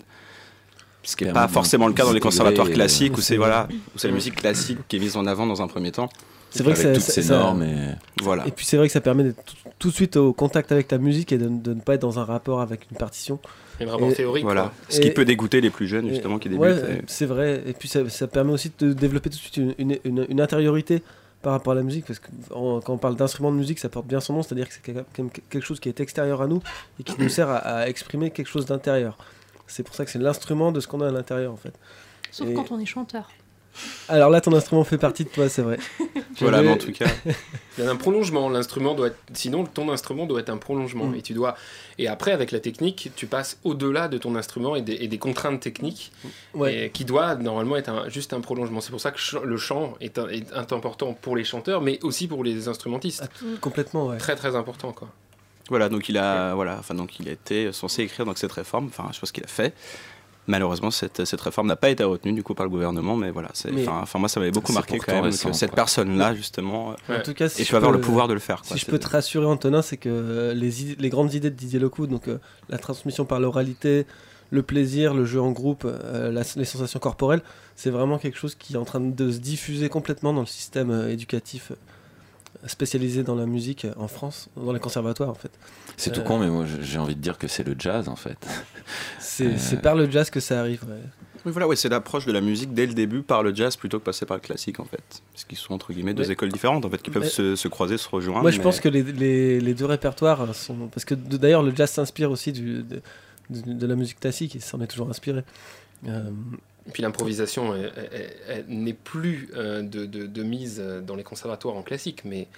[1.04, 3.66] Ce qui n'est pas forcément le cas dans les conservatoires euh, classiques où c'est- voilà
[3.94, 6.08] où c'est la musique classique qui est mise en avant dans un premier temps.
[6.50, 7.76] C'est vrai que Avec toutes ça- ces normes et...
[8.22, 8.46] Voilà.
[8.46, 10.92] Et puis c'est vrai que ça permet d'être tout, tout de suite au contact avec
[10.92, 13.40] la musique et de, de ne pas être dans un rapport avec une partition.
[13.80, 14.44] Et vraiment Et- théorique.
[14.44, 14.64] Voilà.
[14.64, 14.72] quoi.
[14.90, 16.60] Ce qui peut dégoûter les plus jeunes justement qui débutent.
[16.62, 17.62] Ouais, et- c'est vrai.
[17.66, 20.40] Et puis ça, ça permet aussi de développer tout de suite une, une- une- une
[20.42, 21.02] intériorité
[21.42, 22.06] par rapport à la musique.
[22.06, 24.68] Parce que en- quand on parle d'instrument de musique, ça porte bien son nom, c'est-à-dire
[24.68, 26.62] que c'est quelque- chose qui est extérieur à nous
[26.98, 29.18] et qui nous sert à, à exprimer quelque chose d'intérieur.
[29.66, 31.74] C'est pour ça que c'est l'instrument de ce qu'on a à l'intérieur en fait.
[32.30, 33.30] Sauf Et- quand on est chanteur.
[34.08, 35.78] Alors là, ton instrument fait partie de toi, c'est vrai.
[36.40, 37.04] Voilà, mais en tout cas.
[37.78, 38.48] Il y a un prolongement.
[38.48, 41.06] L'instrument doit être, sinon ton instrument doit être un prolongement.
[41.06, 41.14] Mm.
[41.16, 41.54] Et tu dois,
[41.98, 45.18] et après avec la technique, tu passes au-delà de ton instrument et des, et des
[45.18, 46.10] contraintes techniques,
[46.54, 46.86] Ouais.
[46.86, 48.80] et qui doit normalement être un- juste un prolongement.
[48.80, 51.80] C'est pour ça que ch- le chant est, un- est un- important pour les chanteurs,
[51.82, 53.22] mais aussi pour les instrumentistes.
[53.30, 54.16] Ah, Complètement, ouais.
[54.18, 55.08] Très très important quoi.
[55.68, 58.86] Voilà, donc il a, voilà, enfin donc il a été censé écrire donc cette réforme,
[58.86, 59.74] enfin je pense qu'il a fait.
[60.48, 63.50] Malheureusement, cette, cette réforme n'a pas été retenue du coup par le gouvernement, mais voilà,
[63.86, 67.18] enfin, moi ça m'avait beaucoup marqué quand même récent, que cette personne-là justement, Ouais.
[67.18, 68.62] En tout cas, si et je tu vas avoir peux- le pouvoir de le faire.
[68.62, 68.76] quoi.
[68.76, 71.78] Si je peux te rassurer, Antonin, c'est que euh, les, les grandes idées de Didier
[71.78, 72.38] Lockwood, donc euh,
[72.68, 74.04] la transmission par l'oralité,
[74.50, 77.42] le plaisir, le jeu en groupe, euh, la- les sensations corporelles,
[77.76, 80.90] c'est vraiment quelque chose qui est en train de se diffuser complètement dans le système
[80.90, 81.70] euh, éducatif
[82.64, 85.50] euh, spécialisé dans la musique en France, dans les conservatoires en fait.
[85.96, 88.16] C'est tout Euh, con, mais moi j'ai envie de dire que c'est le jazz en
[88.16, 88.38] fait.
[89.18, 89.56] C'est Euh.
[89.58, 90.82] c'est par le jazz que ça arrive.
[90.84, 90.96] ouais.
[91.44, 93.98] Oui, voilà, ouais, c'est l'approche de la musique dès le début par le jazz plutôt
[93.98, 96.52] que passer par le classique en fait, parce qu'ils sont entre guillemets deux Mais- écoles
[96.52, 98.42] différentes en fait qui peuvent se, se croiser, se rejoindre.
[98.42, 100.86] Moi je mais- pense que les, les- les deux répertoires sont...
[100.92, 103.02] Parce que d'ailleurs le jazz s'inspire aussi du, de,
[103.50, 105.42] de- de la musique classique, il s'en est toujours inspiré.
[106.06, 107.74] Euh, Et puis l'improvisation
[108.68, 112.48] n'est plus euh, de, de- de mise euh, dans les conservatoires en classique, mais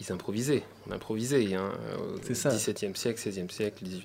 [0.00, 0.64] ils improvisaient.
[0.88, 2.18] On improvisait hein, au.
[2.18, 2.58] XVIIe
[2.96, 4.02] siècle, XVIe siècle, XVIIIe.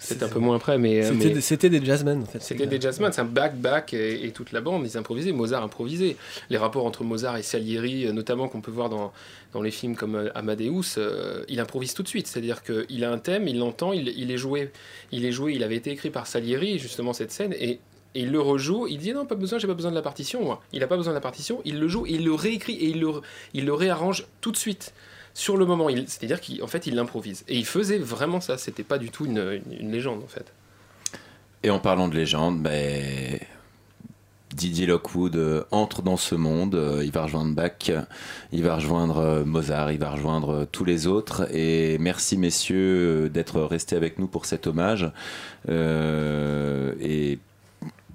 [0.00, 1.02] C'est- un peu moins après, mais.
[1.04, 2.42] C'était des- C'était des jazzmen en fait.
[2.42, 5.30] C'était des jazzmen, c'est un back-back et, et toute la bande, ils improvisaient.
[5.32, 6.16] Mozart improvisait.
[6.48, 9.12] Les rapports entre Mozart et Salieri, euh, notamment qu'on peut voir dans,
[9.52, 12.26] dans les films comme euh, Amadeus, euh, il improvise tout de suite.
[12.26, 14.72] C'est-à-dire qu'il a un thème, il l'entend, il, il est joué.
[15.12, 17.78] Il est joué, il avait été écrit par Salieri, justement, cette scène, et,
[18.14, 18.86] et il le rejoue.
[18.88, 20.62] Il dit non, pas besoin, j'ai pas besoin de la partition, moi.
[20.72, 23.00] Il n'a pas besoin de la partition, il le joue, il le réécrit et il
[23.64, 24.92] le, réarrange tout de suite.
[25.32, 27.44] Sur le moment, c'est-à-dire qu'en fait, il l'improvise.
[27.46, 30.52] Et il faisait vraiment ça, c'était pas du tout une, légende en fait.
[31.62, 33.38] Et en parlant de légende, ben,
[34.52, 37.92] Didier Lockwood euh, entre dans ce monde, euh, il va rejoindre Bach,
[38.50, 41.46] il va rejoindre euh, Mozart, il va rejoindre tous les autres.
[41.54, 45.12] Et merci messieurs d'être restés avec nous pour cet hommage.
[45.68, 47.38] Et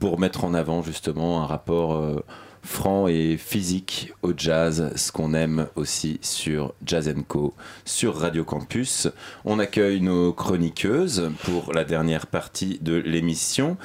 [0.05, 2.23] pour mettre en avant justement un rapport euh,
[2.61, 7.55] franc et physique au jazz, ce qu'on aime aussi sur Jazz Co,
[7.85, 9.07] sur Radio Campus.
[9.45, 13.77] On accueille nos chroniqueuses pour la dernière partie de l'émission.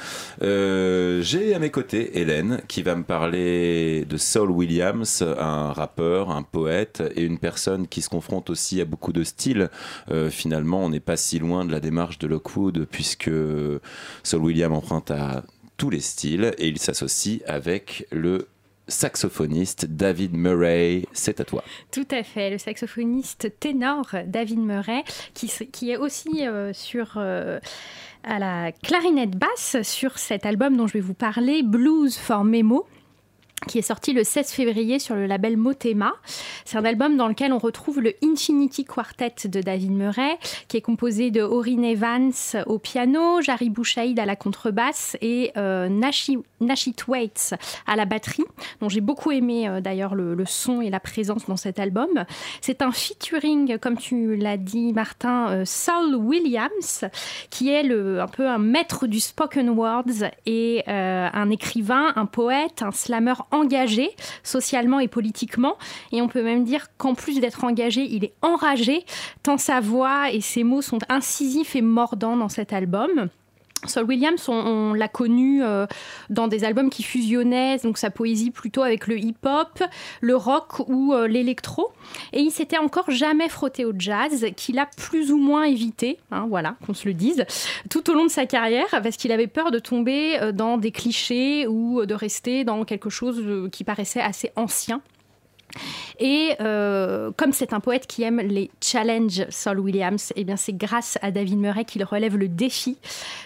[0.43, 6.29] Euh, J'ai à mes côtés Hélène qui va me parler de Saul Williams, un rappeur,
[6.29, 9.71] un poète et une personne qui se confronte aussi à beaucoup de styles.
[10.11, 13.31] Euh, finalement, on n'est pas si loin de la démarche de Lockwood puisque
[14.21, 15.41] Saul Williams emprunte à
[15.81, 18.47] tous les styles et il s'associe avec le
[18.87, 21.05] saxophoniste David Murray.
[21.11, 21.63] C'est à toi.
[21.91, 25.03] Tout à fait, le saxophoniste ténor David Murray,
[25.33, 27.13] qui, est aussi euh, sur...
[27.15, 27.59] Euh,
[28.23, 32.85] à la clarinette basse sur cet album dont je vais vous parler, Blues for Memo,
[33.67, 36.13] qui est sorti le 16 février sur le label Motema.
[36.65, 40.81] C'est un album dans lequel on retrouve le Infinity Quartet de David Murray, qui est
[40.81, 42.33] composé de Orin Evans
[42.65, 47.53] au piano, Jari Bouchaïd à la contrebasse et euh, Nashi, Nashi Waits
[47.87, 48.45] à la batterie,
[48.79, 52.25] dont j'ai beaucoup aimé euh, d'ailleurs le, son et la présence dans cet album.
[52.61, 57.05] C'est un featuring, comme tu l'as dit Martin, euh, Saul Williams,
[57.49, 62.81] qui est un peu un maître du spoken words et euh, un écrivain, un poète,
[62.81, 64.11] un slammer engagé
[64.43, 65.77] socialement et politiquement.
[66.11, 69.05] Et on peut même dire qu'en plus d'être engagé, il est enragé,
[69.43, 73.29] tant sa voix et ses mots sont incisifs et mordants dans cet album.
[73.87, 75.87] Saul Williams, on, l'a connu euh,
[76.29, 79.83] dans des albums qui fusionnaient donc sa poésie plutôt avec le hip-hop,
[80.21, 81.91] le rock ou euh, l'électro.
[82.31, 86.45] Et il s'était encore jamais frotté au jazz, qu'il a plus ou moins évité, hein,
[86.47, 87.45] voilà, qu'on se le dise,
[87.89, 90.91] tout au long de sa carrière, parce qu'il avait peur de tomber euh, dans des
[90.91, 95.01] clichés ou de rester dans quelque chose qui paraissait assez ancien.
[96.19, 100.73] Et euh, comme c'est un poète qui aime les challenges, Saul Williams, eh bien c'est
[100.73, 102.97] grâce à David Murray qu'il relève le défi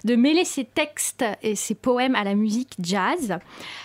[0.04, 3.38] de mêler ses textes et ses poèmes à la musique jazz.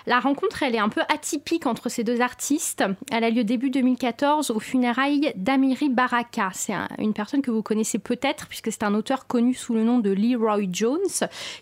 [0.06, 2.84] La rencontre, elle est un peu atypique entre ces deux artistes.
[3.12, 6.50] Elle a lieu début 2014 aux funérailles d'Amiri Baraka.
[6.54, 9.98] C'est une personne que vous connaissez peut-être puisque c'est un auteur connu sous le nom
[9.98, 10.98] de Leroy Jones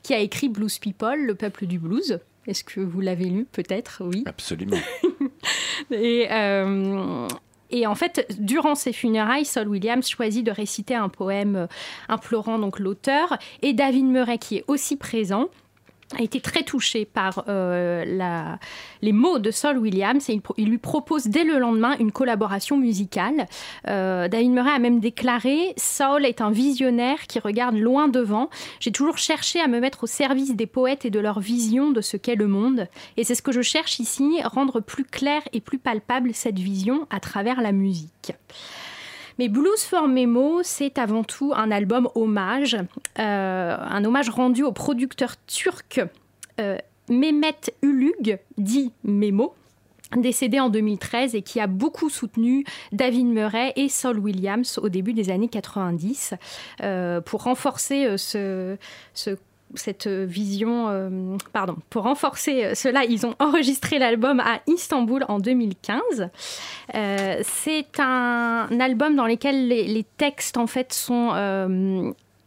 [0.02, 2.20] qui a écrit Blues People, le peuple du blues.
[2.46, 4.22] Est-ce que vous l'avez lu Peut-être, oui.
[4.26, 4.78] Absolument.
[5.90, 7.28] et, euh,
[7.70, 11.66] et en fait, durant ces funérailles, Saul Williams choisit de réciter un poème euh,
[12.08, 13.38] implorant donc l'auteur.
[13.62, 15.48] Et David Murray qui est aussi présent
[16.16, 18.58] a été très touché par euh, la,
[19.02, 22.78] les mots de Saul Williams et il, il, lui propose dès le lendemain une collaboration
[22.78, 23.46] musicale.
[23.88, 28.48] Euh, David Murray a même déclaré Saul est un visionnaire qui regarde loin devant.
[28.80, 32.00] J'ai toujours cherché à me mettre au service des poètes et de leur vision de
[32.00, 32.88] ce qu'est le monde.
[33.16, 37.06] Et c'est ce que je cherche ici, rendre plus clair et plus palpable cette vision
[37.10, 38.32] à travers la musique.
[39.38, 42.76] Mais Blues for Memo, c'est avant tout un album hommage,
[43.18, 46.00] euh, un hommage rendu au producteur turc
[46.58, 46.76] euh,
[47.08, 49.54] Mehmet Ulug, dit Memo,
[50.16, 55.12] décédé en 2013 et qui a beaucoup soutenu David Murray et Saul Williams au début
[55.12, 56.34] des années 90
[56.82, 58.76] euh, pour renforcer ce,
[59.14, 59.36] ce
[59.74, 65.38] cette vision, euh, pardon, pour renforcer euh, cela, ils ont enregistré l'album à Istanbul en
[65.38, 66.30] 2015.
[66.94, 71.32] Euh, c'est un album dans lequel les, les, textes en fait sont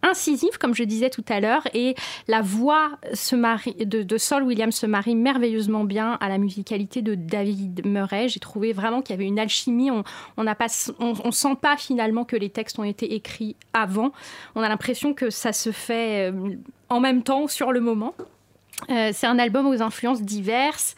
[0.04, 1.96] euh, incisif, comme je disais tout à l'heure, et
[2.28, 7.86] la voix de, de, Saul Williams se marie merveilleusement bien à la musicalité de David
[7.86, 8.28] Murray.
[8.28, 9.92] J'ai trouvé vraiment qu'il y avait une alchimie.
[9.92, 10.04] On,
[10.38, 10.46] on,
[11.00, 14.12] on, sent pas finalement que les textes ont été écrits avant.
[14.56, 16.34] On a l'impression que ça se fait
[16.90, 18.14] en même temps sur le moment.
[18.90, 20.96] Euh, c'est un album aux influences diverses.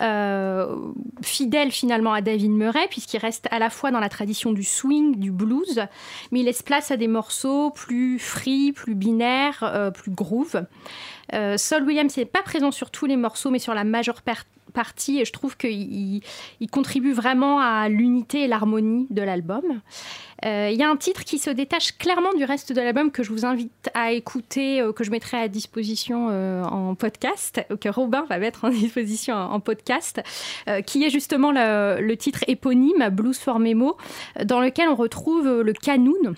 [0.00, 0.76] Euh,
[1.22, 5.16] fidèle finalement à David Murray, puisqu'il reste à la fois dans la tradition du swing,
[5.16, 5.82] du blues,
[6.30, 10.64] mais il laisse place à des morceaux plus free, plus binaires, euh, plus groove.
[11.34, 14.48] Euh, Saul Williams n'est pas présent sur tous les morceaux, mais sur la majeure partie,
[15.08, 16.22] et je trouve qu'il
[16.60, 19.80] il contribue vraiment à l'unité et l'harmonie de l'album.
[20.44, 23.22] Il euh, y a un titre qui se détache clairement du reste de l'album que
[23.22, 27.88] je vous invite à écouter, euh, que je mettrai à disposition euh, en podcast, que
[27.88, 30.20] Robin va mettre en disposition en, podcast,
[30.86, 33.96] qui est justement le, titre éponyme, Blues for Memo,
[34.44, 36.34] dans lequel on retrouve le canoun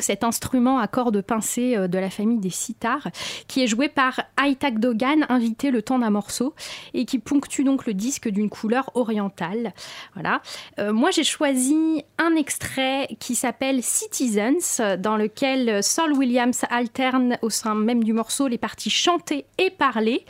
[0.00, 3.08] cet instrument à cordes pincées euh, de la famille des sitars,
[3.46, 6.54] qui est joué par Aitak Dogan, invité le temps d'un morceau,
[6.94, 9.72] et qui ponctue donc le disque d'une couleur orientale.
[10.14, 10.42] Voilà.
[10.78, 17.50] Euh, moi, j'ai choisi un extrait qui s'appelle Citizens, dans lequel Saul Williams alterne au
[17.50, 20.24] sein même du morceau les parties chantées et parlées.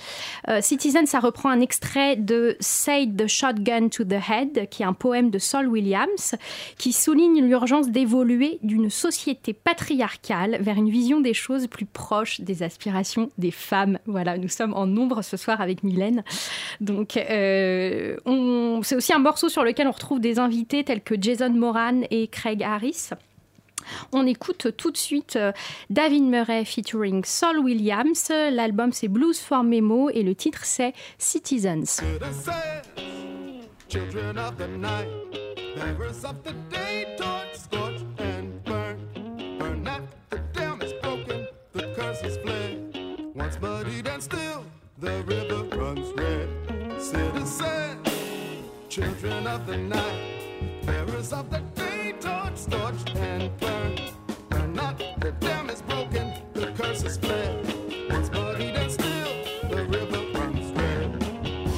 [0.49, 4.87] Euh, Citizens, ça reprend un extrait de Say the Shotgun to the Head, qui est
[4.87, 6.35] un poème de Saul Williams,
[6.79, 12.63] qui souligne l'urgence d'évoluer d'une société patriarcale vers une vision des choses plus proche des
[12.63, 13.99] aspirations des femmes.
[14.07, 16.23] Voilà, nous sommes en nombre ce soir avec Mylène.
[16.81, 18.17] Donc, euh,
[18.83, 22.29] c'est aussi un morceau sur lequel on retrouve des invités tels que Jason Moran et
[22.29, 23.11] Craig Harris.
[24.13, 25.53] On écoute tout de suite euh,
[25.89, 28.31] David Murray featuring Saul Williams.
[28.31, 32.03] L'album c'est Blues for Memo et le titre c'est Citizens.
[33.89, 35.09] Children of the night,
[45.01, 46.49] the river runs red.
[47.01, 48.09] Citizens,
[48.89, 53.97] children of the night, bearers of the day, torch, scorch, and burn.
[54.49, 57.65] Burn not, the dam is broken, the curse is fled.
[58.11, 61.71] Once muddied and still, the river runs red.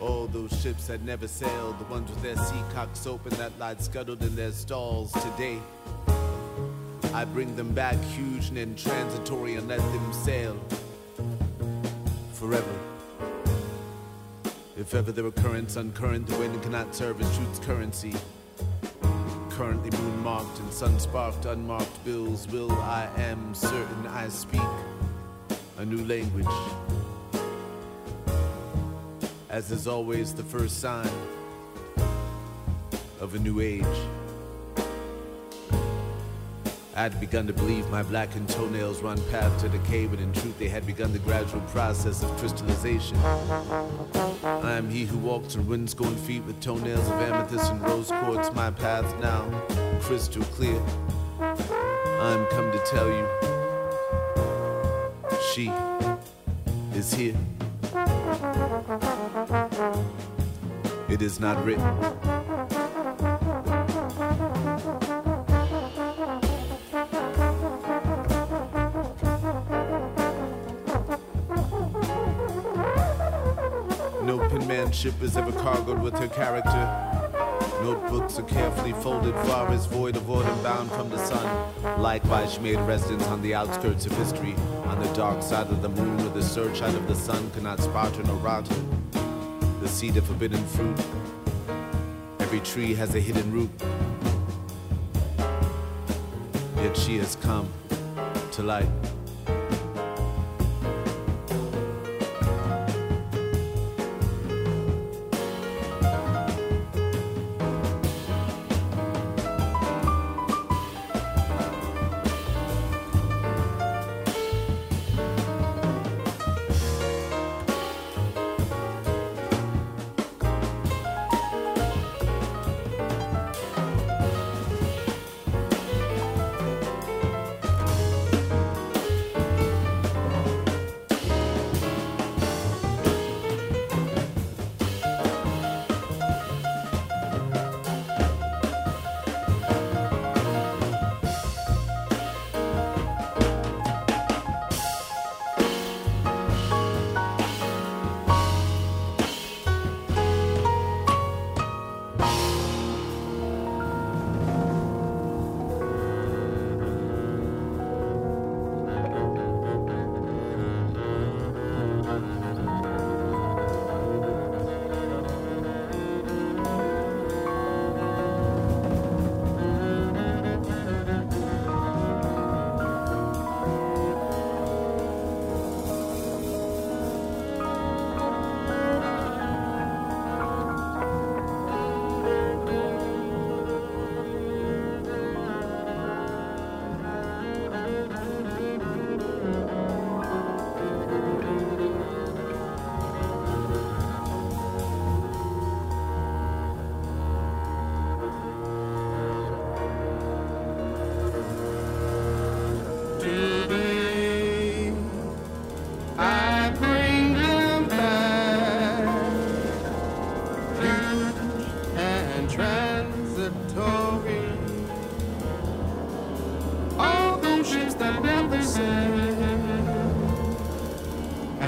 [0.00, 3.80] All those ships that never sailed, the ones with their sea cocks open that lied
[3.80, 5.60] scuttled in their stalls today.
[7.12, 10.58] I bring them back huge and transitory and let them sail
[12.34, 12.78] forever.
[14.76, 18.12] If ever there were currents uncurrent, the wind cannot serve as truth's currency.
[19.50, 24.60] Currently moon marked and sun sparked, unmarked bills, will I am certain I speak
[25.78, 26.46] a new language
[29.54, 31.08] as is always the first sign
[33.20, 33.84] of a new age.
[36.96, 40.56] I had begun to believe my blackened toenails run path to decay, but in truth
[40.60, 43.16] they had begun the gradual process of crystallization.
[44.44, 48.52] I am he who walks on wind-scorned feet with toenails of amethyst and rose quartz,
[48.54, 49.44] my path now
[50.02, 50.80] crystal clear.
[51.40, 53.26] I'm come to tell you,
[55.52, 55.72] she
[56.96, 57.36] is here.
[61.08, 62.23] It is not written.
[75.04, 77.20] Penmanship is ever cargoed with her character.
[77.82, 82.00] Notebooks are carefully folded, far as void of order bound from the sun.
[82.00, 84.54] Likewise, she made residence on the outskirts of history,
[84.86, 88.16] on the dark side of the moon, where the searchlight of the sun cannot spot
[88.16, 88.82] her nor rot her.
[89.80, 90.98] The seed of forbidden fruit.
[92.40, 93.70] Every tree has a hidden root.
[96.76, 97.68] Yet she has come
[98.52, 99.13] to light.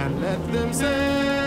[0.00, 1.45] And let them sail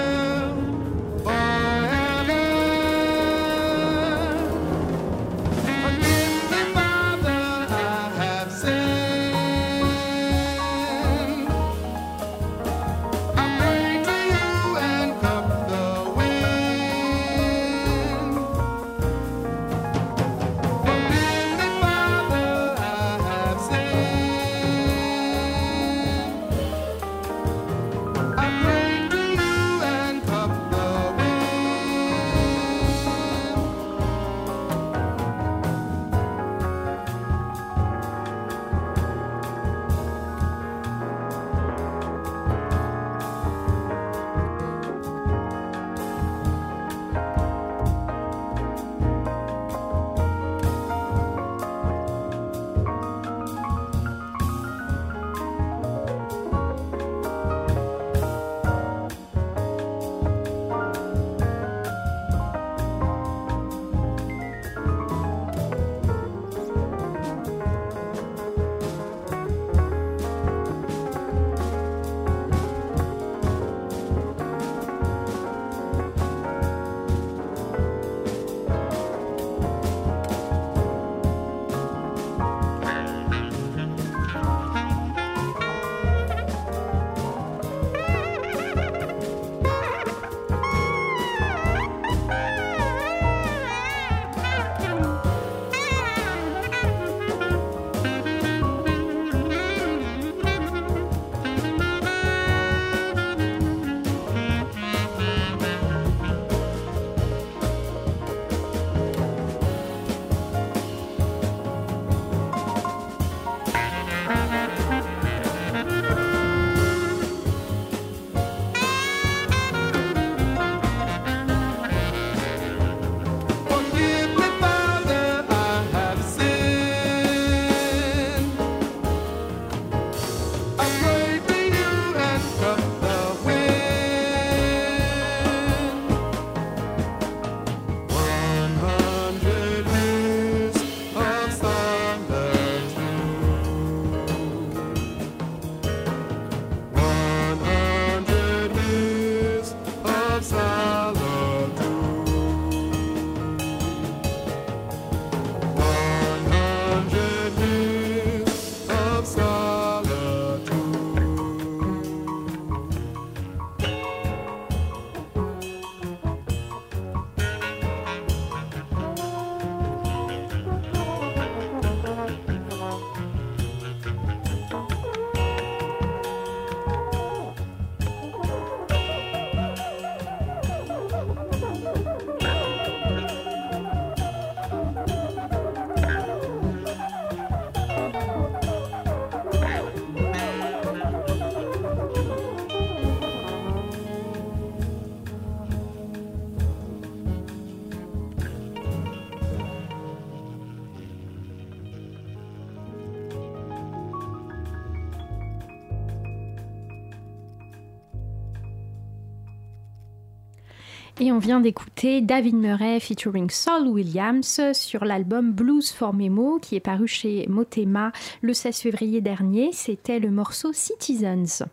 [211.22, 216.78] Et on vient d'écouter David Murray featuring Saul Williams sur l'album Blues for Memo qui
[216.78, 219.72] est paru chez Motema le 16 février dernier.
[219.74, 221.66] C'était le morceau Citizens.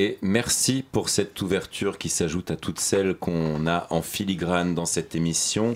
[0.00, 4.84] Et merci pour cette ouverture qui s'ajoute à toutes celles qu'on a en filigrane dans
[4.86, 5.74] cette émission.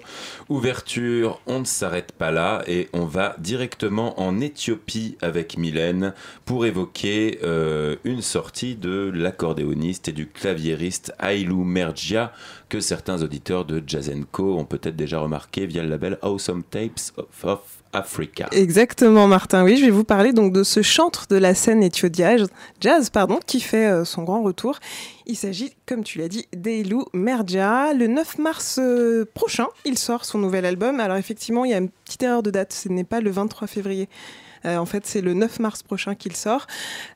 [0.48, 6.66] Ouverture, on ne s'arrête pas là et on va directement en Éthiopie avec Mylène pour
[6.66, 12.32] évoquer euh, une sortie de l'accordéoniste et du claviériste Ailou Mergia
[12.68, 17.10] que certains auditeurs de Jazz Co ont peut-être déjà remarqué via le label Awesome Tapes
[17.42, 18.48] of, Africa.
[18.52, 19.64] Exactement, Martin.
[19.64, 23.38] Oui, je vais vous parler donc de ce chantre de la scène éthio jazz, pardon,
[23.46, 24.78] qui fait euh, son grand retour.
[25.26, 27.92] Il s'agit, comme tu l'as dit, d'Eilou Merdia.
[27.92, 31.00] Le 9 mars euh, prochain, il sort son nouvel album.
[31.00, 32.72] Alors effectivement, il y a une petite erreur de date.
[32.72, 34.08] Ce n'est pas le 23 février.
[34.64, 36.66] Euh, en fait, c'est le 9 mars prochain qu'il sort.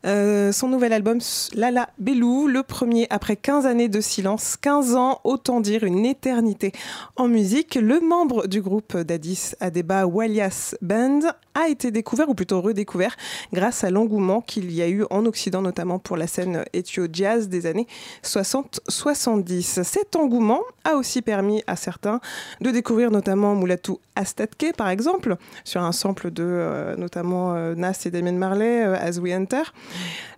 [0.05, 1.19] Euh, son nouvel album,
[1.55, 6.73] Lala Belou, le premier après 15 années de silence, 15 ans, autant dire une éternité
[7.17, 7.77] en musique.
[7.77, 11.21] Le membre du groupe d'Addis Adeba Walias Band
[11.55, 13.17] a été découvert, ou plutôt redécouvert,
[13.53, 17.49] grâce à l'engouement qu'il y a eu en Occident, notamment pour la scène éthio jazz
[17.49, 17.87] des années
[18.23, 19.83] 60-70.
[19.83, 22.21] Cet engouement a aussi permis à certains
[22.61, 28.03] de découvrir notamment Moulatou Astatke, par exemple, sur un sample de euh, notamment euh, Nas
[28.05, 29.63] et Damien Marley, euh, As We Enter.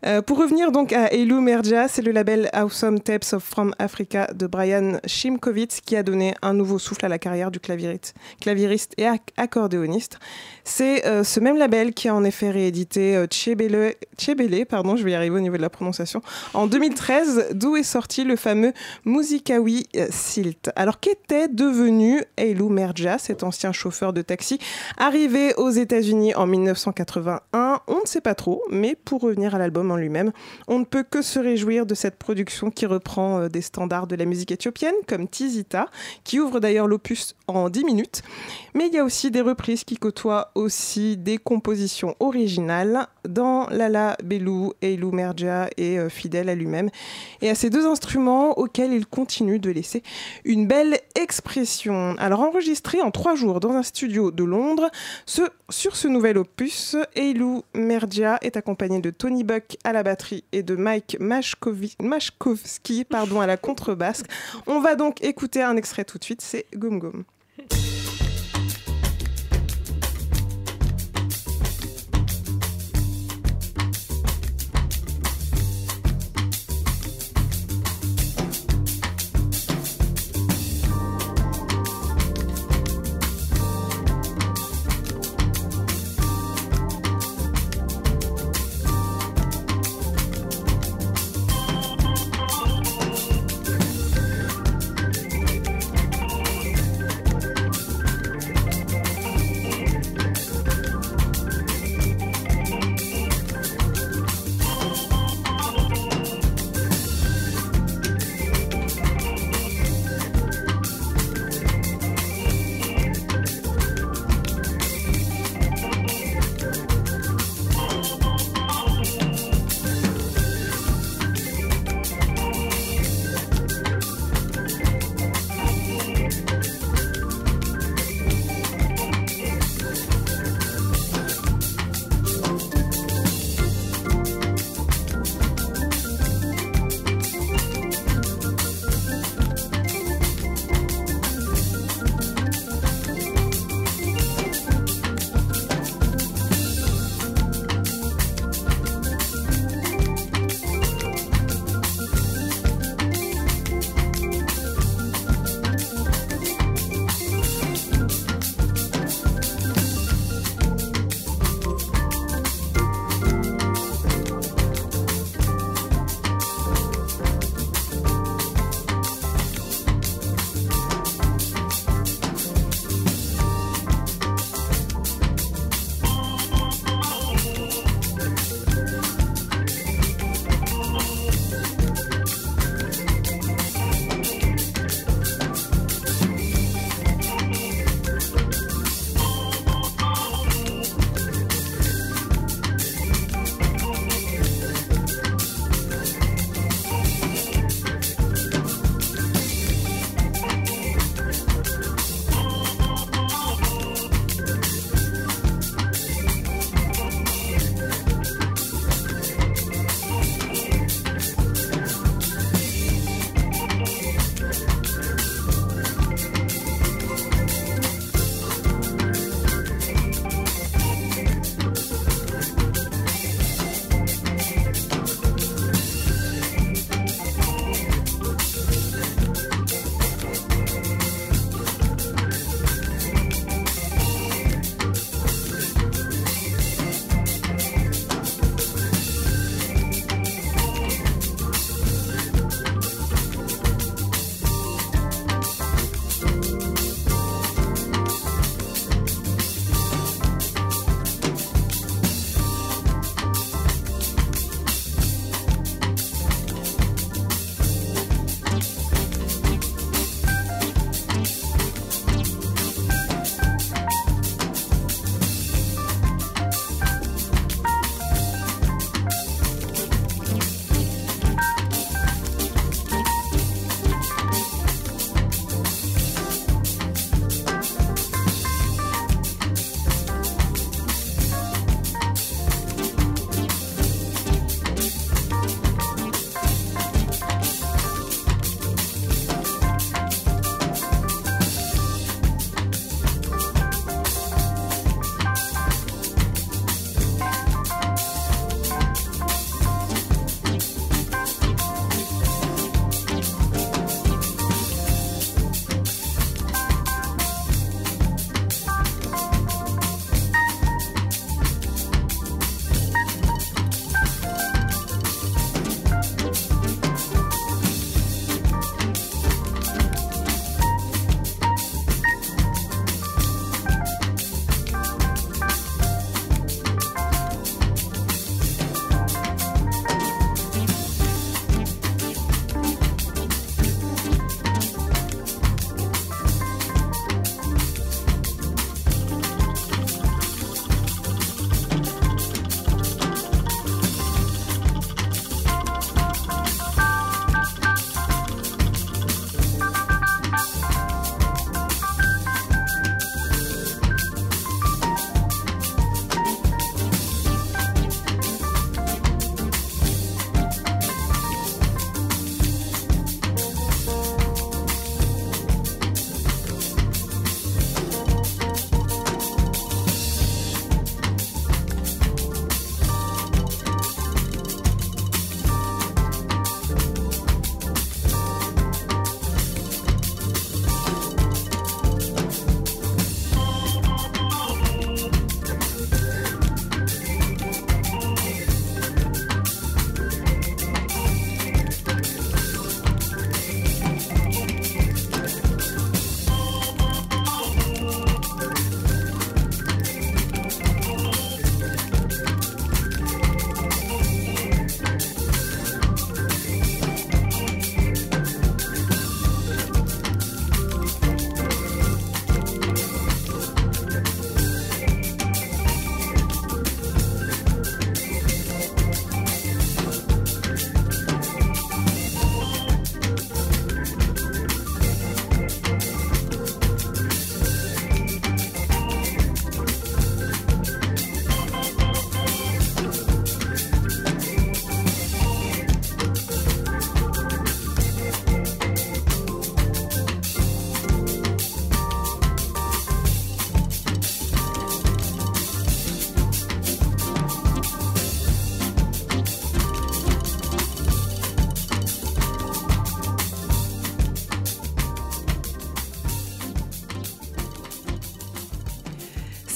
[0.06, 4.28] Euh, pour revenir donc à Elou Merja, c'est le label Awesome Tapes of From Africa
[4.34, 8.14] de Brian Shimkovitz qui a donné un nouveau souffle à la carrière du clavieriste,
[8.96, 10.18] et ac- accordéoniste.
[10.64, 15.14] C'est ce même label qui a en effet réédité euh, Chebele, pardon, je vais y
[15.14, 16.20] arriver au niveau de la prononciation,
[16.54, 18.72] en 2013, d'où est sorti le fameux
[19.04, 20.70] Musikawi Silt.
[20.76, 24.58] Alors qu'était devenu Elou Merja, cet ancien chauffeur de taxi,
[24.96, 26.46] arrivé aux États-Unis en
[26.88, 30.32] 1981 On ne sait pas trop, mais pour revenir à l'album en lui-même,
[30.66, 34.16] on ne peut que se réjouir de cette production qui reprend euh, des standards de
[34.16, 35.86] la musique éthiopienne, comme Tizita,
[36.24, 38.22] qui ouvre d'ailleurs l'opus en 10 minutes.
[38.74, 44.16] Mais il y a aussi des reprises qui côtoient aussi des compositions originales dans Lala
[44.22, 46.90] Belou, Eilou Merja et euh, fidèle à lui-même,
[47.42, 50.02] et à ces deux instruments auxquels il continue de laisser
[50.44, 52.14] une belle expression.
[52.18, 54.90] Alors enregistré en trois jours dans un studio de Londres,
[55.26, 56.74] sur ce nouvel opus,
[57.14, 63.46] Eilou Merja est accompagné de Tony Buck à la batterie et de Mike Mashkovski à
[63.46, 64.22] la contrebasse.
[64.66, 67.24] On va donc écouter un extrait tout de suite, c'est Goum Goum.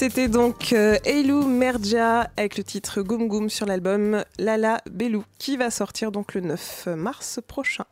[0.02, 5.56] C'était donc euh, Eilu Merja avec le titre Goum Goum sur l'album Lala Belou qui
[5.56, 7.84] va sortir donc le 9 mars prochain.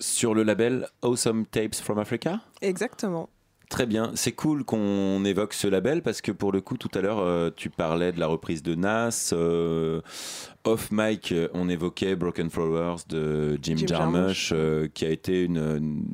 [0.00, 3.28] Sur le label Awesome Tapes from Africa Exactement.
[3.68, 7.02] Très bien, c'est cool qu'on évoque ce label parce que pour le coup tout à
[7.02, 10.00] l'heure euh, tu parlais de la reprise de Nas, euh,
[10.64, 14.52] off mic euh, on évoquait Broken Flowers de Jim, Jim Jarmusch.
[14.52, 16.04] Euh, qui a été une, une,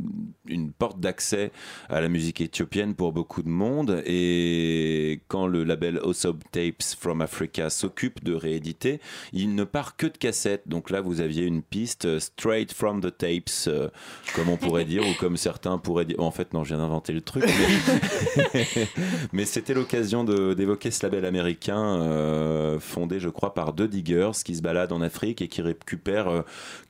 [0.47, 1.51] une porte d'accès
[1.89, 4.03] à la musique éthiopienne pour beaucoup de monde.
[4.07, 9.01] Et quand le label Awesome Tapes from Africa s'occupe de rééditer,
[9.33, 10.67] il ne part que de cassettes.
[10.67, 13.89] Donc là vous aviez une piste euh, straight from the tapes euh,
[14.35, 16.21] comme on pourrait dire ou comme certains pourraient dire.
[16.21, 18.89] En fait non je viens d'inventer le truc mais,
[19.33, 24.57] mais c'était l'occasion d'évoquer ce label américain euh, fondé je crois par deux diggers qui
[24.57, 26.43] se baladent en Afrique et qui récupèrent euh,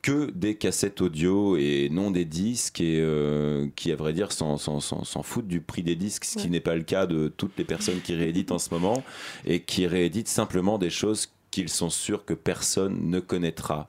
[0.02, 4.56] que des cassettes audio et non des disques et euh, qui à vrai dire s'en
[4.56, 4.80] s'en-
[5.22, 6.50] foutent du prix des disques ce qui Ouais.
[6.50, 9.02] n'est pas le cas de toutes les personnes qui rééditent en ce moment
[9.44, 13.86] et qui rééditent simplement des choses qu'ils sont sûrs que personne ne connaîtra.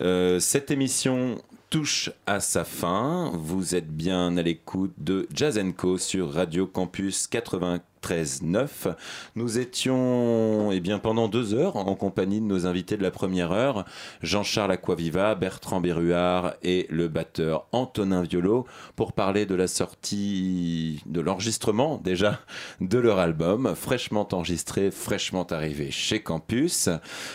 [0.00, 3.30] Euh, cette émission touche à sa fin.
[3.34, 7.26] Vous êtes bien à l'écoute de Jazz Co sur Radio Campus
[8.02, 8.94] 93.9.
[9.36, 13.52] Nous étions eh bien, pendant deux heures en compagnie de nos invités de la première
[13.52, 13.84] heure,
[14.22, 18.66] Jean-Charles Aquaviva, Bertrand Berruard et le batteur Antonin Violo,
[18.96, 22.40] pour parler de la sortie, de l'enregistrement déjà
[22.80, 26.88] de leur album, fraîchement enregistré, fraîchement arrivé chez Campus.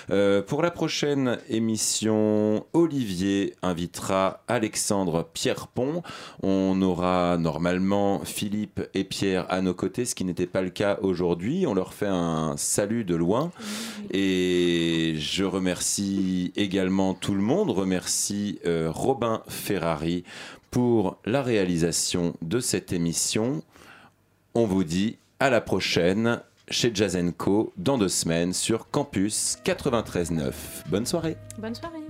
[0.10, 6.04] Euh, pour la prochaine émission, Olivier invitera Alexandre Pierrepont.
[6.42, 11.00] On aura normalement Philippe et Pierre à nos côtés, ce qui n'était pas le cas
[11.02, 11.66] aujourd'hui.
[11.68, 13.52] On leur fait un salut de loin.
[14.12, 17.70] Et je remercie également tout le monde.
[17.70, 20.24] Remercie euh, Robin Ferrari
[20.72, 23.64] pour la réalisation de cette émission.
[24.54, 30.52] On vous dit à la prochaine chez Jazz Co dans deux semaines sur Campus 93.9.
[30.88, 31.38] Bonne soirée.
[31.60, 32.04] Bonne soirée.